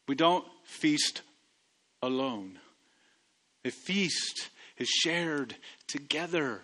We 0.08 0.16
don't 0.16 0.46
feast 0.64 1.22
alone. 2.02 2.60
A 3.64 3.72
feast 3.72 4.50
is 4.78 4.90
shared 4.90 5.56
together. 5.88 6.62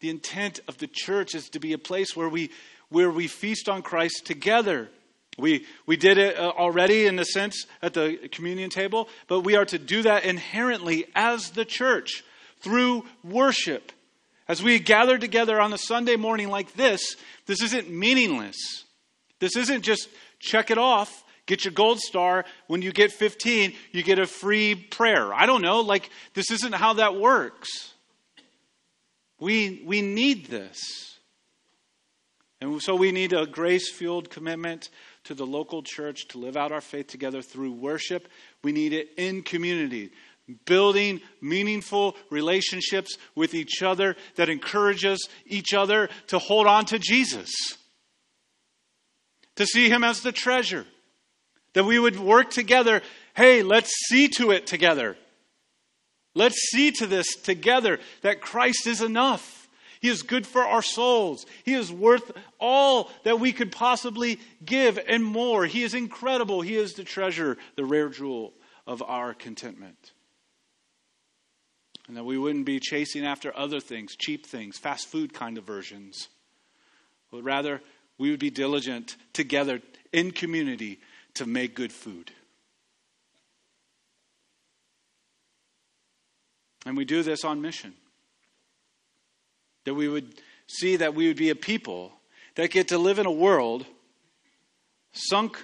The 0.00 0.10
intent 0.10 0.60
of 0.68 0.78
the 0.78 0.88
church 0.88 1.34
is 1.34 1.48
to 1.50 1.60
be 1.60 1.72
a 1.72 1.78
place 1.78 2.16
where 2.16 2.28
we 2.28 2.50
where 2.92 3.10
we 3.10 3.26
feast 3.26 3.68
on 3.68 3.82
Christ 3.82 4.26
together. 4.26 4.90
We, 5.38 5.64
we 5.86 5.96
did 5.96 6.18
it 6.18 6.38
uh, 6.38 6.50
already 6.50 7.06
in 7.06 7.18
a 7.18 7.24
sense 7.24 7.66
at 7.80 7.94
the 7.94 8.28
communion 8.30 8.68
table, 8.68 9.08
but 9.28 9.40
we 9.40 9.56
are 9.56 9.64
to 9.64 9.78
do 9.78 10.02
that 10.02 10.24
inherently 10.24 11.06
as 11.14 11.50
the 11.52 11.64
church 11.64 12.22
through 12.60 13.06
worship. 13.24 13.92
As 14.52 14.62
we 14.62 14.78
gather 14.80 15.16
together 15.16 15.58
on 15.58 15.72
a 15.72 15.78
Sunday 15.78 16.16
morning 16.16 16.50
like 16.50 16.74
this, 16.74 17.16
this 17.46 17.62
isn't 17.62 17.88
meaningless. 17.88 18.84
This 19.38 19.56
isn't 19.56 19.80
just 19.80 20.10
check 20.40 20.70
it 20.70 20.76
off, 20.76 21.24
get 21.46 21.64
your 21.64 21.72
gold 21.72 22.00
star. 22.00 22.44
When 22.66 22.82
you 22.82 22.92
get 22.92 23.12
15, 23.12 23.72
you 23.92 24.02
get 24.02 24.18
a 24.18 24.26
free 24.26 24.74
prayer. 24.74 25.32
I 25.32 25.46
don't 25.46 25.62
know. 25.62 25.80
Like, 25.80 26.10
this 26.34 26.50
isn't 26.50 26.74
how 26.74 26.92
that 26.92 27.16
works. 27.16 27.94
We, 29.40 29.82
we 29.86 30.02
need 30.02 30.48
this. 30.48 30.78
And 32.60 32.82
so 32.82 32.94
we 32.94 33.10
need 33.10 33.32
a 33.32 33.46
grace 33.46 33.90
fueled 33.90 34.28
commitment 34.28 34.90
to 35.24 35.32
the 35.32 35.46
local 35.46 35.82
church 35.82 36.28
to 36.28 36.38
live 36.38 36.58
out 36.58 36.72
our 36.72 36.82
faith 36.82 37.06
together 37.06 37.40
through 37.40 37.72
worship. 37.72 38.28
We 38.62 38.72
need 38.72 38.92
it 38.92 39.08
in 39.16 39.44
community, 39.44 40.10
building 40.64 41.20
meaningful 41.40 42.16
relationships 42.30 43.16
with 43.34 43.54
each 43.54 43.82
other 43.82 44.16
that 44.36 44.48
encourages 44.48 45.28
each 45.46 45.72
other 45.72 46.08
to 46.28 46.38
hold 46.38 46.66
on 46.66 46.84
to 46.86 46.98
Jesus, 46.98 47.50
to 49.56 49.66
see 49.66 49.88
Him 49.88 50.04
as 50.04 50.20
the 50.20 50.32
treasure, 50.32 50.86
that 51.74 51.84
we 51.84 51.98
would 51.98 52.18
work 52.18 52.50
together. 52.50 53.02
Hey, 53.34 53.62
let's 53.62 53.92
see 54.08 54.28
to 54.28 54.50
it 54.50 54.66
together. 54.66 55.16
Let's 56.34 56.70
see 56.70 56.90
to 56.92 57.06
this 57.06 57.36
together 57.36 57.98
that 58.22 58.40
Christ 58.40 58.86
is 58.86 59.02
enough. 59.02 59.68
He 60.00 60.08
is 60.08 60.22
good 60.22 60.46
for 60.46 60.62
our 60.62 60.82
souls. 60.82 61.46
He 61.64 61.74
is 61.74 61.92
worth 61.92 62.32
all 62.58 63.10
that 63.24 63.38
we 63.38 63.52
could 63.52 63.70
possibly 63.70 64.40
give 64.64 64.98
and 65.06 65.24
more. 65.24 65.64
He 65.64 65.84
is 65.84 65.94
incredible. 65.94 66.60
He 66.60 66.74
is 66.74 66.94
the 66.94 67.04
treasure, 67.04 67.56
the 67.76 67.84
rare 67.84 68.08
jewel 68.08 68.52
of 68.84 69.00
our 69.02 69.32
contentment. 69.32 70.12
And 72.12 72.18
that 72.18 72.24
we 72.24 72.36
wouldn't 72.36 72.66
be 72.66 72.78
chasing 72.78 73.24
after 73.24 73.56
other 73.56 73.80
things, 73.80 74.14
cheap 74.16 74.44
things, 74.44 74.76
fast 74.76 75.06
food 75.06 75.32
kind 75.32 75.56
of 75.56 75.64
versions. 75.64 76.28
But 77.30 77.42
rather, 77.42 77.80
we 78.18 78.28
would 78.28 78.38
be 78.38 78.50
diligent 78.50 79.16
together 79.32 79.80
in 80.12 80.30
community 80.30 81.00
to 81.36 81.46
make 81.46 81.74
good 81.74 81.90
food. 81.90 82.30
And 86.84 86.98
we 86.98 87.06
do 87.06 87.22
this 87.22 87.46
on 87.46 87.62
mission. 87.62 87.94
That 89.86 89.94
we 89.94 90.06
would 90.06 90.34
see 90.66 90.96
that 90.96 91.14
we 91.14 91.28
would 91.28 91.38
be 91.38 91.48
a 91.48 91.54
people 91.54 92.12
that 92.56 92.70
get 92.70 92.88
to 92.88 92.98
live 92.98 93.20
in 93.20 93.24
a 93.24 93.32
world 93.32 93.86
sunk, 95.14 95.56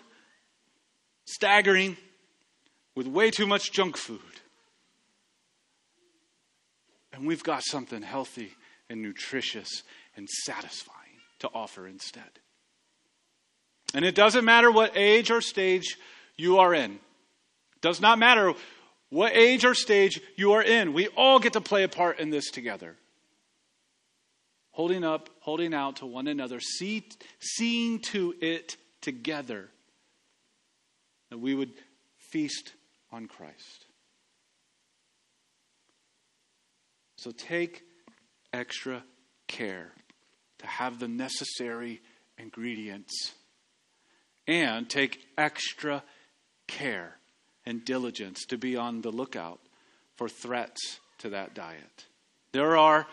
staggering, 1.27 1.99
with 2.95 3.07
way 3.07 3.31
too 3.31 3.47
much 3.47 3.71
junk 3.71 3.99
food. 3.99 4.38
And 7.19 7.27
we've 7.27 7.43
got 7.43 7.65
something 7.65 8.01
healthy 8.01 8.53
and 8.89 9.03
nutritious 9.03 9.83
and 10.17 10.29
satisfying 10.29 10.97
to 11.41 11.51
offer 11.53 11.87
instead. 11.87 12.23
And 13.93 14.05
it 14.05 14.15
doesn't 14.15 14.45
matter 14.45 14.71
what 14.71 14.97
age 14.97 15.31
or 15.31 15.41
stage 15.41 15.99
you 16.37 16.59
are 16.59 16.73
in. 16.73 16.93
It 16.93 17.81
does 17.81 18.01
not 18.01 18.19
matter 18.19 18.55
what 19.11 19.35
age 19.35 19.65
or 19.65 19.75
stage 19.75 20.21
you 20.37 20.53
are 20.53 20.63
in. 20.63 20.93
We 20.93 21.09
all 21.09 21.41
get 21.41 21.55
to 21.55 21.61
play 21.61 21.83
a 21.83 21.89
part 21.89 22.21
in 22.21 22.31
this 22.31 22.51
together 22.51 22.97
holding 24.79 25.03
up, 25.03 25.29
holding 25.41 25.75
out 25.75 25.97
to 25.97 26.07
one 26.07 26.29
another, 26.29 26.61
see, 26.61 27.05
seeing 27.41 27.99
to 27.99 28.33
it 28.41 28.77
together 29.01 29.69
that 31.31 31.39
we 31.39 31.53
would 31.53 31.73
feast 32.17 32.75
on 33.11 33.27
Christ. 33.27 33.88
So 37.19 37.33
take 37.33 37.83
extra 38.53 39.03
care 39.49 39.91
to 40.59 40.67
have 40.69 41.01
the 41.01 41.09
necessary 41.09 42.01
ingredients 42.39 43.35
and 44.47 44.89
take 44.89 45.27
extra 45.37 46.05
care 46.69 47.17
and 47.67 47.85
diligence 47.85 48.47
to 48.47 48.57
be 48.57 48.77
on 48.77 49.01
the 49.01 49.11
lookout 49.11 49.59
for 50.15 50.29
threats 50.29 51.01
to 51.19 51.31
that 51.31 51.55
diet. 51.55 52.07
There 52.53 52.77
are 52.77 53.09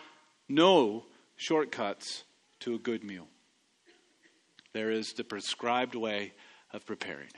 no 0.48 1.06
shortcuts 1.34 2.22
to 2.60 2.76
a 2.76 2.78
good 2.78 3.02
meal. 3.02 3.26
There 4.72 4.92
is 4.92 5.14
the 5.14 5.24
prescribed 5.24 5.96
way 5.96 6.32
of 6.72 6.86
preparing 6.86 7.26
it. 7.26 7.34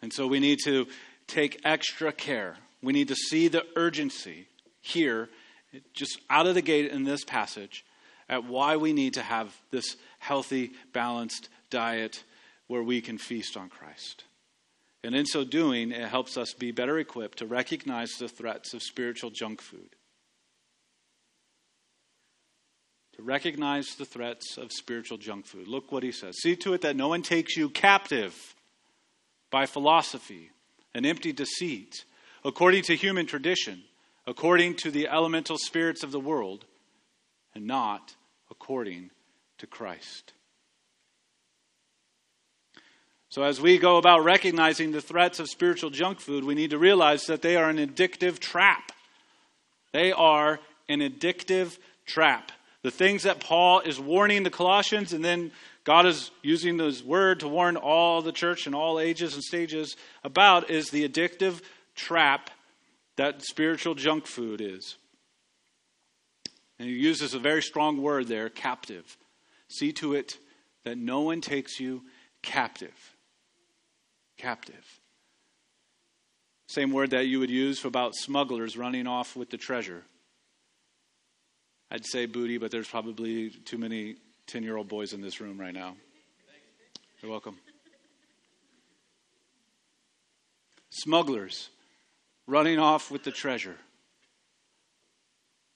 And 0.00 0.12
so 0.12 0.28
we 0.28 0.38
need 0.38 0.58
to 0.64 0.86
take 1.32 1.60
extra 1.64 2.12
care. 2.12 2.56
We 2.82 2.92
need 2.92 3.08
to 3.08 3.16
see 3.16 3.48
the 3.48 3.64
urgency 3.76 4.46
here, 4.80 5.28
just 5.94 6.20
out 6.28 6.46
of 6.46 6.54
the 6.54 6.62
gate 6.62 6.90
in 6.90 7.04
this 7.04 7.24
passage, 7.24 7.84
at 8.28 8.44
why 8.44 8.76
we 8.76 8.92
need 8.92 9.14
to 9.14 9.22
have 9.22 9.54
this 9.70 9.96
healthy, 10.18 10.72
balanced 10.92 11.48
diet 11.70 12.22
where 12.66 12.82
we 12.82 13.00
can 13.00 13.18
feast 13.18 13.56
on 13.56 13.68
Christ. 13.68 14.24
And 15.04 15.14
in 15.14 15.26
so 15.26 15.44
doing, 15.44 15.90
it 15.90 16.08
helps 16.08 16.36
us 16.36 16.54
be 16.54 16.70
better 16.70 16.98
equipped 16.98 17.38
to 17.38 17.46
recognize 17.46 18.12
the 18.12 18.28
threats 18.28 18.72
of 18.72 18.82
spiritual 18.82 19.30
junk 19.30 19.60
food. 19.60 19.96
To 23.16 23.22
recognize 23.22 23.94
the 23.96 24.04
threats 24.04 24.56
of 24.56 24.72
spiritual 24.72 25.18
junk 25.18 25.46
food. 25.46 25.68
Look 25.68 25.92
what 25.92 26.02
he 26.02 26.12
says. 26.12 26.38
See 26.38 26.56
to 26.56 26.72
it 26.72 26.82
that 26.82 26.96
no 26.96 27.08
one 27.08 27.22
takes 27.22 27.56
you 27.56 27.68
captive 27.68 28.54
by 29.50 29.66
philosophy 29.66 30.50
and 30.94 31.06
empty 31.06 31.32
deceit, 31.32 32.04
according 32.44 32.82
to 32.84 32.96
human 32.96 33.26
tradition, 33.26 33.82
according 34.26 34.74
to 34.76 34.90
the 34.90 35.08
elemental 35.08 35.58
spirits 35.58 36.02
of 36.02 36.12
the 36.12 36.20
world, 36.20 36.64
and 37.54 37.66
not 37.66 38.14
according 38.50 39.10
to 39.58 39.66
Christ. 39.66 40.32
So, 43.28 43.42
as 43.42 43.60
we 43.60 43.78
go 43.78 43.96
about 43.96 44.24
recognizing 44.24 44.92
the 44.92 45.00
threats 45.00 45.40
of 45.40 45.48
spiritual 45.48 45.88
junk 45.88 46.20
food, 46.20 46.44
we 46.44 46.54
need 46.54 46.70
to 46.70 46.78
realize 46.78 47.24
that 47.26 47.40
they 47.40 47.56
are 47.56 47.70
an 47.70 47.78
addictive 47.78 48.38
trap. 48.38 48.92
They 49.92 50.12
are 50.12 50.60
an 50.88 51.00
addictive 51.00 51.78
trap. 52.04 52.52
The 52.82 52.90
things 52.90 53.22
that 53.22 53.40
Paul 53.40 53.80
is 53.80 53.98
warning 53.98 54.42
the 54.42 54.50
Colossians, 54.50 55.14
and 55.14 55.24
then 55.24 55.52
God 55.84 56.06
is 56.06 56.30
using 56.42 56.78
his 56.78 57.02
word 57.02 57.40
to 57.40 57.48
warn 57.48 57.76
all 57.76 58.22
the 58.22 58.32
church 58.32 58.66
in 58.66 58.74
all 58.74 59.00
ages 59.00 59.34
and 59.34 59.42
stages 59.42 59.96
about, 60.22 60.70
is 60.70 60.90
the 60.90 61.08
addictive 61.08 61.60
trap 61.94 62.50
that 63.16 63.42
spiritual 63.42 63.94
junk 63.94 64.26
food 64.26 64.60
is. 64.60 64.96
And 66.78 66.88
he 66.88 66.94
uses 66.94 67.34
a 67.34 67.38
very 67.38 67.62
strong 67.62 68.00
word 68.00 68.28
there 68.28 68.48
captive. 68.48 69.16
See 69.68 69.92
to 69.94 70.14
it 70.14 70.38
that 70.84 70.98
no 70.98 71.20
one 71.20 71.40
takes 71.40 71.80
you 71.80 72.02
captive 72.42 73.12
captive. 74.42 75.00
Same 76.66 76.90
word 76.90 77.10
that 77.10 77.26
you 77.26 77.38
would 77.38 77.50
use 77.50 77.78
for 77.78 77.88
about 77.88 78.16
smugglers 78.16 78.76
running 78.76 79.06
off 79.06 79.36
with 79.36 79.50
the 79.50 79.56
treasure. 79.56 80.02
I'd 81.90 82.06
say 82.06 82.26
booty, 82.26 82.58
but 82.58 82.70
there's 82.70 82.88
probably 82.88 83.50
too 83.50 83.78
many 83.78 84.16
10 84.52 84.62
year 84.62 84.76
old 84.76 84.86
boys 84.86 85.14
in 85.14 85.22
this 85.22 85.40
room 85.40 85.58
right 85.58 85.72
now. 85.72 85.96
You're 87.22 87.30
welcome. 87.30 87.56
Smugglers 90.90 91.70
running 92.46 92.78
off 92.78 93.10
with 93.10 93.24
the 93.24 93.30
treasure. 93.30 93.76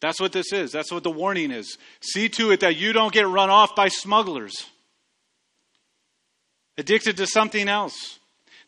That's 0.02 0.20
what 0.20 0.32
this 0.32 0.52
is. 0.52 0.72
That's 0.72 0.92
what 0.92 1.04
the 1.04 1.10
warning 1.10 1.52
is. 1.52 1.78
See 2.02 2.28
to 2.28 2.50
it 2.50 2.60
that 2.60 2.76
you 2.76 2.92
don't 2.92 3.14
get 3.14 3.26
run 3.26 3.48
off 3.48 3.74
by 3.74 3.88
smugglers, 3.88 4.66
addicted 6.76 7.16
to 7.16 7.26
something 7.26 7.70
else. 7.70 8.18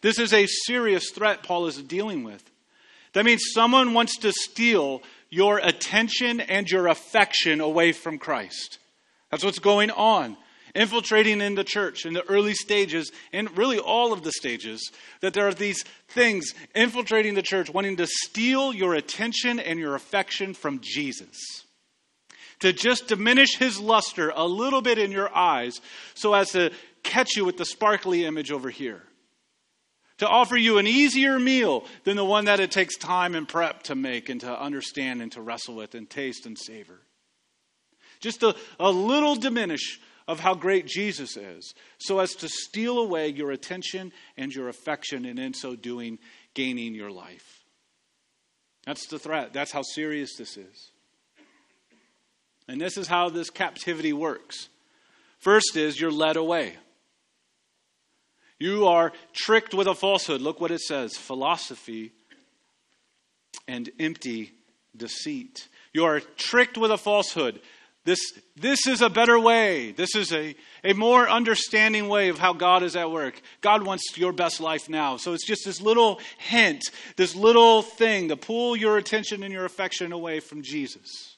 This 0.00 0.18
is 0.18 0.32
a 0.32 0.46
serious 0.46 1.11
threat 1.11 1.42
Paul 1.42 1.66
is 1.66 1.82
dealing 1.82 2.24
with. 2.24 2.42
That 3.12 3.26
means 3.26 3.42
someone 3.52 3.92
wants 3.92 4.16
to 4.20 4.32
steal 4.32 5.02
your 5.28 5.59
attention 5.59 6.40
and 6.40 6.66
your 6.66 6.87
affection 6.87 7.61
away 7.61 7.92
from 7.92 8.16
Christ. 8.16 8.78
That's 9.30 9.44
what's 9.44 9.58
going 9.58 9.90
on. 9.90 10.36
Infiltrating 10.74 11.40
in 11.40 11.54
the 11.54 11.64
church 11.64 12.04
in 12.04 12.12
the 12.12 12.28
early 12.28 12.54
stages, 12.54 13.10
and 13.32 13.56
really 13.56 13.78
all 13.78 14.12
of 14.12 14.22
the 14.22 14.32
stages, 14.32 14.92
that 15.20 15.32
there 15.32 15.48
are 15.48 15.54
these 15.54 15.82
things 16.08 16.52
infiltrating 16.74 17.34
the 17.34 17.42
church, 17.42 17.70
wanting 17.70 17.96
to 17.96 18.06
steal 18.06 18.72
your 18.74 18.94
attention 18.94 19.58
and 19.58 19.78
your 19.78 19.94
affection 19.94 20.54
from 20.54 20.80
Jesus. 20.80 21.64
To 22.60 22.72
just 22.72 23.08
diminish 23.08 23.56
his 23.56 23.80
luster 23.80 24.32
a 24.34 24.46
little 24.46 24.82
bit 24.82 24.98
in 24.98 25.10
your 25.10 25.34
eyes 25.34 25.80
so 26.14 26.34
as 26.34 26.50
to 26.50 26.70
catch 27.02 27.36
you 27.36 27.44
with 27.44 27.56
the 27.56 27.64
sparkly 27.64 28.24
image 28.24 28.52
over 28.52 28.68
here 28.68 29.04
to 30.18 30.28
offer 30.28 30.56
you 30.56 30.78
an 30.78 30.86
easier 30.86 31.38
meal 31.38 31.84
than 32.04 32.16
the 32.16 32.24
one 32.24 32.44
that 32.46 32.60
it 32.60 32.70
takes 32.70 32.96
time 32.96 33.34
and 33.34 33.48
prep 33.48 33.84
to 33.84 33.94
make 33.94 34.28
and 34.28 34.40
to 34.40 34.60
understand 34.60 35.22
and 35.22 35.32
to 35.32 35.40
wrestle 35.40 35.76
with 35.76 35.94
and 35.94 36.10
taste 36.10 36.44
and 36.44 36.58
savor. 36.58 37.00
Just 38.20 38.42
a, 38.42 38.54
a 38.81 38.90
little 38.90 39.37
diminish 39.37 40.00
of 40.26 40.40
how 40.40 40.54
great 40.54 40.87
Jesus 40.87 41.37
is, 41.37 41.74
so 41.98 42.18
as 42.18 42.35
to 42.35 42.48
steal 42.48 42.98
away 42.98 43.28
your 43.28 43.50
attention 43.50 44.12
and 44.37 44.54
your 44.54 44.68
affection, 44.68 45.24
and 45.24 45.38
in 45.38 45.54
so 45.54 45.74
doing, 45.74 46.18
gaining 46.52 46.94
your 46.94 47.11
life. 47.11 47.64
That's 48.85 49.07
the 49.07 49.18
threat. 49.18 49.52
That's 49.52 49.72
how 49.72 49.83
serious 49.83 50.37
this 50.37 50.57
is. 50.57 50.90
And 52.68 52.81
this 52.81 52.98
is 52.98 53.07
how 53.07 53.31
this 53.31 53.48
captivity 53.48 54.12
works. 54.12 54.68
First 55.38 55.76
is 55.76 56.00
you're 56.00 56.11
led 56.11 56.37
away. 56.37 56.74
You 58.59 58.87
are 58.87 59.12
tricked 59.33 59.72
with 59.72 59.87
a 59.87 59.94
falsehood. 59.94 60.40
Look 60.40 60.61
what 60.61 60.70
it 60.70 60.81
says 60.81 61.16
philosophy 61.16 62.12
and 63.66 63.88
empty 63.98 64.52
deceit. 64.96 65.68
You 65.92 66.04
are 66.04 66.20
tricked 66.20 66.76
with 66.76 66.90
a 66.90 66.98
falsehood. 66.98 67.61
This, 68.08 68.32
this 68.56 68.86
is 68.86 69.02
a 69.02 69.10
better 69.10 69.38
way. 69.38 69.92
This 69.92 70.16
is 70.16 70.32
a, 70.32 70.54
a 70.82 70.94
more 70.94 71.28
understanding 71.28 72.08
way 72.08 72.30
of 72.30 72.38
how 72.38 72.54
God 72.54 72.82
is 72.82 72.96
at 72.96 73.10
work. 73.10 73.38
God 73.60 73.82
wants 73.82 74.16
your 74.16 74.32
best 74.32 74.62
life 74.62 74.88
now. 74.88 75.18
So 75.18 75.34
it's 75.34 75.46
just 75.46 75.66
this 75.66 75.82
little 75.82 76.18
hint, 76.38 76.84
this 77.18 77.36
little 77.36 77.82
thing 77.82 78.30
to 78.30 78.36
pull 78.38 78.76
your 78.76 78.96
attention 78.96 79.42
and 79.42 79.52
your 79.52 79.66
affection 79.66 80.12
away 80.12 80.40
from 80.40 80.62
Jesus. 80.62 81.36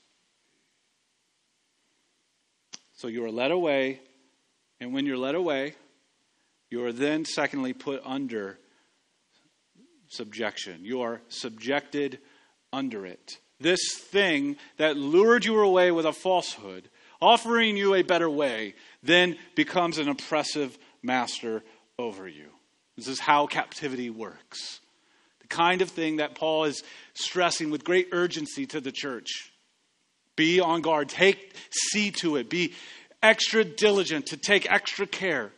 So 2.92 3.08
you 3.08 3.24
are 3.24 3.32
led 3.32 3.50
away, 3.50 3.98
and 4.78 4.94
when 4.94 5.06
you're 5.06 5.18
led 5.18 5.34
away, 5.34 5.74
you 6.70 6.84
are 6.84 6.92
then, 6.92 7.24
secondly, 7.24 7.72
put 7.72 8.00
under 8.04 8.60
subjection. 10.06 10.84
You 10.84 11.00
are 11.00 11.20
subjected 11.30 12.20
under 12.72 13.06
it. 13.06 13.38
This 13.60 13.94
thing 13.94 14.56
that 14.78 14.96
lured 14.96 15.44
you 15.44 15.60
away 15.60 15.90
with 15.90 16.06
a 16.06 16.12
falsehood, 16.12 16.88
offering 17.20 17.76
you 17.76 17.94
a 17.94 18.02
better 18.02 18.30
way, 18.30 18.74
then 19.02 19.36
becomes 19.54 19.98
an 19.98 20.08
oppressive 20.08 20.78
master 21.02 21.62
over 21.98 22.26
you. 22.26 22.48
This 22.96 23.08
is 23.08 23.20
how 23.20 23.46
captivity 23.46 24.10
works. 24.10 24.80
The 25.40 25.48
kind 25.48 25.82
of 25.82 25.90
thing 25.90 26.16
that 26.16 26.34
Paul 26.34 26.64
is 26.64 26.82
stressing 27.14 27.70
with 27.70 27.84
great 27.84 28.08
urgency 28.12 28.66
to 28.66 28.80
the 28.80 28.92
church. 28.92 29.52
Be 30.36 30.60
on 30.60 30.80
guard. 30.80 31.10
Take 31.10 31.54
see 31.70 32.10
to 32.12 32.36
it. 32.36 32.48
Be 32.48 32.72
extra 33.22 33.64
diligent 33.64 34.26
to 34.26 34.36
take 34.38 34.70
extra 34.70 35.06
care 35.06 35.52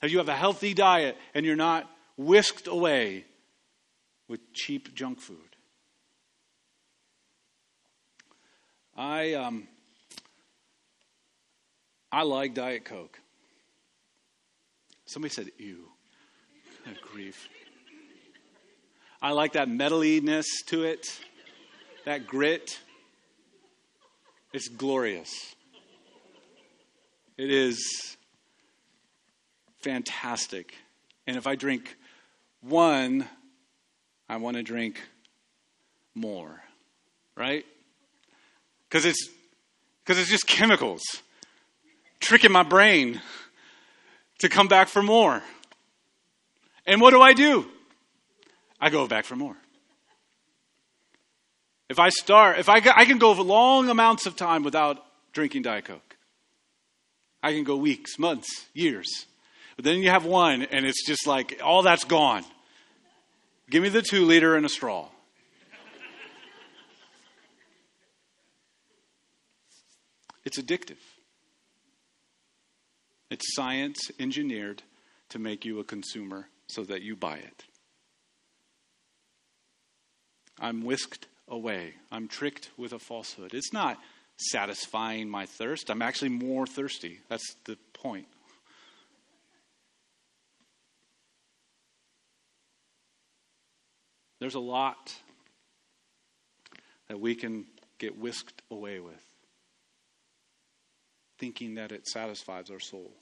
that 0.00 0.10
you 0.10 0.18
have 0.18 0.28
a 0.28 0.36
healthy 0.36 0.74
diet 0.74 1.16
and 1.34 1.44
you're 1.44 1.56
not 1.56 1.90
whisked 2.16 2.68
away 2.68 3.24
with 4.28 4.52
cheap 4.52 4.94
junk 4.94 5.20
food. 5.20 5.47
I 8.98 9.34
um, 9.34 9.68
I 12.10 12.22
like 12.22 12.52
Diet 12.52 12.84
Coke. 12.84 13.20
Somebody 15.06 15.32
said, 15.32 15.50
"Ew." 15.56 15.84
grief. 17.02 17.48
I 19.20 19.32
like 19.32 19.52
that 19.52 19.68
metaliness 19.68 20.46
to 20.66 20.84
it, 20.84 21.06
that 22.06 22.26
grit. 22.26 22.80
It's 24.52 24.68
glorious. 24.68 25.54
It 27.36 27.50
is 27.50 28.16
fantastic. 29.80 30.74
And 31.26 31.36
if 31.36 31.46
I 31.46 31.54
drink 31.54 31.96
one, 32.62 33.28
I 34.28 34.38
want 34.38 34.56
to 34.56 34.62
drink 34.62 35.00
more, 36.14 36.62
right? 37.36 37.66
Because 38.88 39.04
it's 39.04 39.28
because 40.04 40.18
it's 40.18 40.30
just 40.30 40.46
chemicals 40.46 41.02
tricking 42.20 42.52
my 42.52 42.62
brain 42.62 43.20
to 44.38 44.48
come 44.48 44.68
back 44.68 44.88
for 44.88 45.02
more. 45.02 45.42
And 46.86 47.00
what 47.00 47.10
do 47.10 47.20
I 47.20 47.34
do? 47.34 47.66
I 48.80 48.90
go 48.90 49.06
back 49.06 49.24
for 49.24 49.36
more. 49.36 49.56
If 51.88 51.98
I 51.98 52.08
start, 52.10 52.58
if 52.58 52.68
I, 52.68 52.82
I 52.94 53.04
can 53.04 53.18
go 53.18 53.32
long 53.32 53.88
amounts 53.88 54.26
of 54.26 54.36
time 54.36 54.62
without 54.62 55.04
drinking 55.32 55.62
Diet 55.62 55.84
Coke. 55.84 56.16
I 57.42 57.52
can 57.52 57.64
go 57.64 57.76
weeks, 57.76 58.18
months, 58.18 58.66
years. 58.74 59.26
But 59.76 59.84
then 59.84 59.98
you 59.98 60.10
have 60.10 60.24
one, 60.24 60.62
and 60.62 60.84
it's 60.84 61.06
just 61.06 61.26
like 61.26 61.60
all 61.62 61.82
that's 61.82 62.04
gone. 62.04 62.44
Give 63.70 63.82
me 63.82 63.90
the 63.90 64.02
two 64.02 64.24
liter 64.24 64.56
and 64.56 64.66
a 64.66 64.68
straw. 64.68 65.08
It's 70.48 70.58
addictive. 70.58 70.96
It's 73.28 73.54
science 73.54 74.10
engineered 74.18 74.82
to 75.28 75.38
make 75.38 75.66
you 75.66 75.78
a 75.78 75.84
consumer 75.84 76.48
so 76.68 76.84
that 76.84 77.02
you 77.02 77.16
buy 77.16 77.36
it. 77.36 77.64
I'm 80.58 80.86
whisked 80.86 81.26
away. 81.48 81.96
I'm 82.10 82.28
tricked 82.28 82.70
with 82.78 82.94
a 82.94 82.98
falsehood. 82.98 83.52
It's 83.52 83.74
not 83.74 83.98
satisfying 84.38 85.28
my 85.28 85.44
thirst. 85.44 85.90
I'm 85.90 86.00
actually 86.00 86.30
more 86.30 86.66
thirsty. 86.66 87.20
That's 87.28 87.54
the 87.66 87.76
point. 87.92 88.28
There's 94.40 94.54
a 94.54 94.60
lot 94.60 95.14
that 97.08 97.20
we 97.20 97.34
can 97.34 97.66
get 97.98 98.16
whisked 98.18 98.62
away 98.70 98.98
with, 98.98 99.27
thinking 101.38 101.74
that 101.74 101.92
it 101.92 102.06
satisfies 102.06 102.70
our 102.70 102.80
soul. 102.80 103.12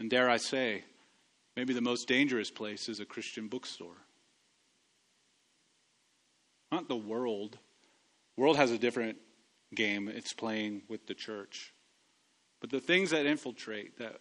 And 0.00 0.10
dare 0.10 0.28
I 0.28 0.38
say, 0.38 0.84
maybe 1.56 1.72
the 1.72 1.80
most 1.80 2.08
dangerous 2.08 2.50
place 2.50 2.88
is 2.88 3.00
a 3.00 3.04
Christian 3.04 3.48
bookstore. 3.48 3.96
Not 6.72 6.88
the 6.88 6.96
world. 6.96 7.58
World 8.36 8.56
has 8.56 8.70
a 8.70 8.78
different 8.78 9.18
game 9.74 10.08
it's 10.08 10.32
playing 10.32 10.82
with 10.88 11.06
the 11.06 11.14
church. 11.14 11.72
But 12.60 12.70
the 12.70 12.80
things 12.80 13.10
that 13.10 13.26
infiltrate, 13.26 13.98
that 13.98 14.20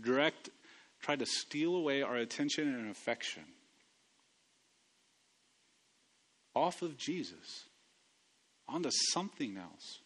direct, 0.00 0.50
try 1.00 1.16
to 1.16 1.26
steal 1.26 1.76
away 1.76 2.02
our 2.02 2.16
attention 2.16 2.68
and 2.68 2.90
affection 2.90 3.44
off 6.54 6.82
of 6.82 6.96
Jesus 6.96 7.64
onto 8.68 8.90
something 9.12 9.56
else, 9.56 10.00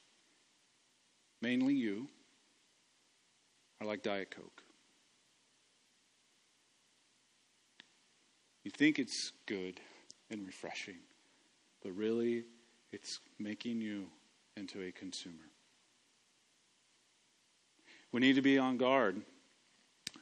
mainly 1.40 1.74
you, 1.74 2.08
are 3.80 3.86
like 3.86 4.02
Diet 4.02 4.30
Coke. 4.30 4.62
You 8.64 8.70
think 8.70 8.98
it's 8.98 9.32
good 9.46 9.80
and 10.30 10.44
refreshing, 10.46 10.98
but 11.82 11.92
really 11.92 12.44
it's 12.92 13.20
making 13.38 13.80
you 13.80 14.06
into 14.56 14.82
a 14.82 14.90
consumer. 14.92 15.36
We 18.12 18.20
need 18.20 18.34
to 18.34 18.42
be 18.42 18.58
on 18.58 18.76
guard 18.76 19.22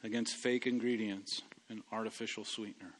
against 0.03 0.35
fake 0.35 0.67
ingredients 0.67 1.41
and 1.69 1.81
artificial 1.91 2.45
sweetener. 2.45 2.93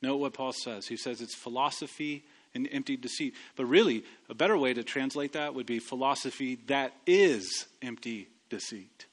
Note 0.00 0.16
what 0.16 0.34
Paul 0.34 0.52
says. 0.52 0.88
He 0.88 0.96
says 0.96 1.20
it's 1.20 1.34
philosophy 1.34 2.24
and 2.54 2.68
empty 2.70 2.96
deceit. 2.96 3.34
But 3.56 3.66
really, 3.66 4.04
a 4.28 4.34
better 4.34 4.56
way 4.56 4.74
to 4.74 4.82
translate 4.82 5.32
that 5.32 5.54
would 5.54 5.66
be 5.66 5.78
philosophy 5.78 6.56
that 6.66 6.92
is 7.06 7.66
empty 7.80 8.28
deceit. 8.48 9.06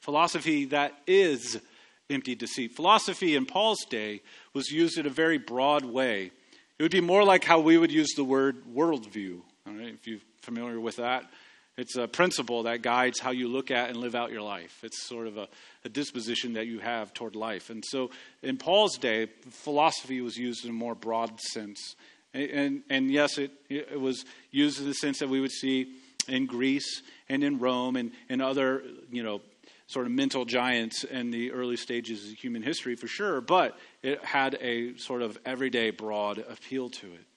Philosophy 0.00 0.66
that 0.66 0.94
is 1.06 1.60
empty 2.08 2.34
deceit. 2.34 2.74
Philosophy 2.74 3.36
in 3.36 3.46
Paul's 3.46 3.84
day 3.84 4.22
was 4.54 4.70
used 4.70 4.98
in 4.98 5.06
a 5.06 5.10
very 5.10 5.38
broad 5.38 5.84
way. 5.84 6.30
It 6.78 6.82
would 6.82 6.92
be 6.92 7.00
more 7.00 7.24
like 7.24 7.44
how 7.44 7.60
we 7.60 7.76
would 7.76 7.92
use 7.92 8.14
the 8.14 8.24
word 8.24 8.62
worldview. 8.72 9.42
if 9.66 10.06
you're 10.06 10.20
familiar 10.40 10.80
with 10.80 10.96
that, 10.96 11.24
it's 11.78 11.94
a 11.94 12.08
principle 12.08 12.64
that 12.64 12.82
guides 12.82 13.20
how 13.20 13.30
you 13.30 13.46
look 13.46 13.70
at 13.70 13.88
and 13.88 13.98
live 13.98 14.16
out 14.16 14.32
your 14.32 14.42
life. 14.42 14.80
It's 14.82 15.06
sort 15.06 15.28
of 15.28 15.38
a, 15.38 15.48
a 15.84 15.88
disposition 15.88 16.54
that 16.54 16.66
you 16.66 16.80
have 16.80 17.14
toward 17.14 17.36
life. 17.36 17.70
And 17.70 17.84
so 17.86 18.10
in 18.42 18.56
Paul's 18.56 18.98
day, 18.98 19.28
philosophy 19.50 20.20
was 20.20 20.36
used 20.36 20.64
in 20.64 20.70
a 20.70 20.74
more 20.74 20.96
broad 20.96 21.40
sense. 21.40 21.94
And, 22.34 22.50
and, 22.50 22.82
and 22.90 23.10
yes, 23.12 23.38
it, 23.38 23.52
it 23.68 24.00
was 24.00 24.24
used 24.50 24.80
in 24.80 24.86
the 24.86 24.94
sense 24.94 25.20
that 25.20 25.28
we 25.28 25.40
would 25.40 25.52
see 25.52 25.94
in 26.26 26.46
Greece 26.46 27.02
and 27.28 27.44
in 27.44 27.60
Rome 27.60 27.94
and, 27.94 28.10
and 28.28 28.42
other, 28.42 28.82
you 29.12 29.22
know, 29.22 29.40
sort 29.86 30.04
of 30.04 30.12
mental 30.12 30.44
giants 30.44 31.04
in 31.04 31.30
the 31.30 31.52
early 31.52 31.76
stages 31.76 32.28
of 32.28 32.36
human 32.36 32.62
history 32.62 32.96
for 32.96 33.06
sure, 33.06 33.40
but 33.40 33.78
it 34.02 34.22
had 34.24 34.58
a 34.60 34.96
sort 34.98 35.22
of 35.22 35.38
everyday 35.46 35.90
broad 35.90 36.38
appeal 36.38 36.90
to 36.90 37.06
it 37.06 37.27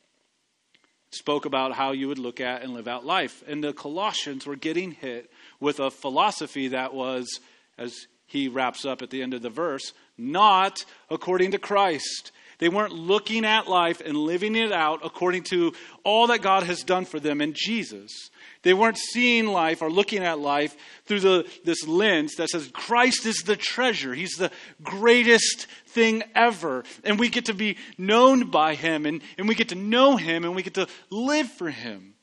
spoke 1.12 1.46
about 1.46 1.74
how 1.74 1.92
you 1.92 2.08
would 2.08 2.20
look 2.20 2.40
at 2.40 2.62
and 2.62 2.74
live 2.74 2.88
out 2.88 3.06
life. 3.06 3.44
And 3.48 3.64
the 3.64 3.74
Colossians 3.74 4.46
were 4.46 4.56
getting 4.56 4.92
hit 4.92 5.30
with 5.60 5.80
a 5.80 5.92
philosophy 5.92 6.70
that 6.70 6.94
was, 6.94 7.40
as 7.78 8.08
he 8.26 8.48
wraps 8.48 8.86
up 8.86 9.02
at 9.02 9.10
the 9.10 9.22
end 9.22 9.34
of 9.34 9.42
the 9.42 9.50
verse, 9.50 9.94
not 10.18 10.86
according 11.10 11.52
to 11.52 11.58
Christ. 11.58 12.32
They 12.62 12.70
weren't 12.70 12.94
looking 12.94 13.44
at 13.44 13.68
life 13.68 14.04
and 14.06 14.16
living 14.16 14.56
it 14.56 14.72
out 14.72 15.00
according 15.04 15.46
to 15.46 15.74
all 16.04 16.28
that 16.28 16.44
God 16.44 16.62
has 16.62 16.84
done 16.84 17.06
for 17.06 17.20
them 17.20 17.42
in 17.42 17.54
Jesus. 17.56 18.30
They 18.62 18.76
weren't 18.76 19.00
seeing 19.00 19.48
life 19.48 19.82
or 19.82 19.90
looking 19.90 20.22
at 20.22 20.38
life 20.38 20.78
through 21.06 21.22
the, 21.22 21.52
this 21.66 21.88
lens 21.88 22.36
that 22.36 22.50
says 22.50 22.70
Christ 22.72 23.26
is 23.26 23.38
the 23.38 23.56
treasure. 23.56 24.14
He's 24.14 24.36
the 24.36 24.52
greatest 24.84 25.66
thing 25.88 26.22
ever. 26.36 26.84
And 27.04 27.20
we 27.20 27.30
get 27.30 27.46
to 27.46 27.56
be 27.56 27.78
known 27.98 28.52
by 28.52 28.76
him 28.76 29.08
and, 29.08 29.24
and 29.40 29.48
we 29.48 29.56
get 29.56 29.70
to 29.70 29.76
know 29.76 30.16
him 30.16 30.46
and 30.46 30.56
we 30.56 30.62
get 30.62 30.76
to 30.76 30.88
live 31.10 31.52
for 31.52 31.72
him. 31.72 32.14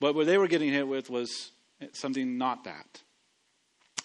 But 0.00 0.14
what 0.14 0.24
they 0.24 0.38
were 0.38 0.48
getting 0.48 0.72
hit 0.72 0.88
with 0.88 1.10
was 1.10 1.50
something 1.92 2.38
not 2.38 2.64
that. 2.64 3.02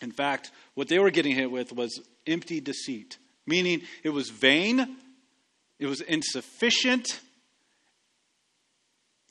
In 0.01 0.12
fact, 0.12 0.51
what 0.73 0.89
they 0.89 0.99
were 0.99 1.10
getting 1.10 1.36
hit 1.36 1.49
with 1.49 1.71
was 1.71 2.01
empty 2.27 2.60
deceit, 2.60 3.17
meaning 3.45 3.83
it 4.03 4.10
was 4.10 4.29
vain, 4.29 4.97
it 5.80 5.86
was 5.86 6.02
insufficient, 6.02 7.20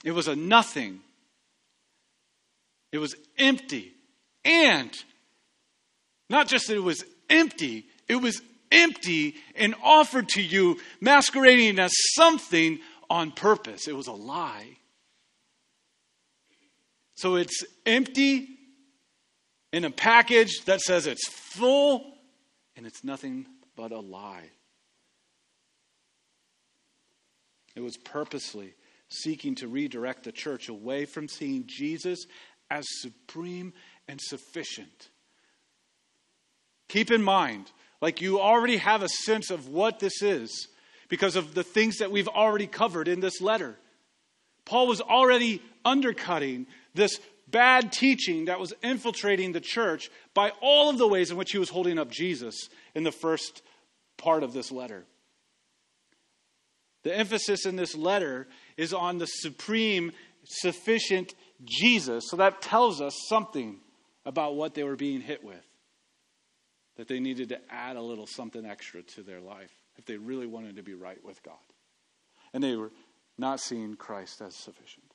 it 0.05 0.13
was 0.13 0.29
a 0.29 0.37
nothing. 0.37 1.01
It 2.93 2.99
was 2.99 3.17
empty. 3.37 3.93
And 4.45 4.91
not 6.31 6.49
just 6.49 6.69
that 6.69 6.77
it 6.77 6.83
was 6.83 7.05
empty, 7.29 7.87
it 8.09 8.17
was 8.17 8.41
empty 8.71 9.35
and 9.55 9.75
offered 9.83 10.29
to 10.31 10.43
you, 10.43 10.79
masquerading 11.01 11.79
as 11.79 11.93
something 12.15 12.79
on 13.11 13.33
purpose. 13.33 13.89
It 13.89 13.97
was 13.97 14.07
a 14.07 14.13
lie. 14.13 14.77
So 17.17 17.37
it's 17.37 17.65
empty 17.85 18.49
in 19.73 19.85
a 19.85 19.91
package 19.91 20.65
that 20.67 20.81
says 20.81 21.07
it's 21.07 21.29
full, 21.29 22.15
and 22.77 22.87
it's 22.87 23.03
nothing 23.03 23.47
but 23.75 23.91
a 23.91 24.01
lie. 24.01 24.51
It 27.77 27.83
was 27.83 27.97
purposely 27.99 28.75
seeking 29.09 29.55
to 29.57 29.69
redirect 29.69 30.25
the 30.25 30.33
church 30.33 30.69
away 30.69 31.05
from 31.05 31.29
seeing 31.29 31.65
Jesus 31.67 32.27
as 32.71 32.85
supreme 33.01 33.73
and 34.09 34.21
sufficient. 34.21 35.11
Keep 36.89 37.11
in 37.11 37.23
mind, 37.23 37.71
like 38.01 38.21
you 38.21 38.41
already 38.41 38.79
have 38.79 39.03
a 39.03 39.09
sense 39.09 39.51
of 39.51 39.69
what 39.69 40.01
this 40.01 40.23
is 40.23 40.69
because 41.09 41.37
of 41.37 41.55
the 41.55 41.63
things 41.63 41.99
that 41.99 42.11
we've 42.11 42.29
already 42.29 42.67
covered 42.67 43.09
in 43.09 43.21
this 43.21 43.41
letter. 43.41 43.77
Paul 44.65 44.89
was 44.89 45.01
already 45.01 45.63
undercutting 45.85 46.67
this 46.95 47.21
bad 47.49 47.93
teaching 47.93 48.47
that 48.47 48.59
was 48.59 48.75
infiltrating 48.83 49.53
the 49.53 49.61
church 49.61 50.11
by 50.35 50.51
all 50.61 50.91
of 50.91 50.99
the 50.99 51.07
ways 51.07 51.31
in 51.31 51.37
which 51.37 51.53
he 51.53 51.59
was 51.59 51.69
holding 51.69 51.99
up 51.99 52.11
Jesus 52.11 52.69
in 52.95 53.05
the 53.05 53.13
first 53.13 53.63
part 54.17 54.43
of 54.43 54.53
this 54.53 54.73
letter. 54.73 55.05
The 57.07 57.17
emphasis 57.17 57.67
in 57.67 57.77
this 57.77 57.95
letter 57.95 58.49
is 58.77 58.93
on 58.93 59.19
the 59.19 59.27
supreme, 59.27 60.11
sufficient 60.43 61.37
Jesus. 61.65 62.25
So 62.27 62.37
that 62.39 62.61
tells 62.61 63.01
us 63.01 63.15
something 63.29 63.77
about 64.25 64.57
what 64.57 64.75
they 64.75 64.83
were 64.83 64.97
being 64.97 65.21
hit 65.21 65.45
with. 65.45 65.65
That 66.97 67.07
they 67.07 67.21
needed 67.21 67.51
to 67.51 67.61
add 67.71 67.95
a 67.95 68.03
little 68.03 68.27
something 68.27 68.67
extra 68.67 69.03
to 69.03 69.23
their 69.23 69.39
life 69.39 69.71
if 69.97 70.05
they 70.05 70.17
really 70.17 70.49
wanted 70.49 70.75
to 70.75 70.83
be 70.83 70.95
right 70.95 71.25
with 71.25 71.41
God. 71.45 71.55
And 72.53 72.61
they 72.61 72.75
were 72.75 72.91
not 73.39 73.61
seeing 73.61 73.95
Christ 73.95 74.41
as 74.41 74.57
sufficient. 74.57 75.07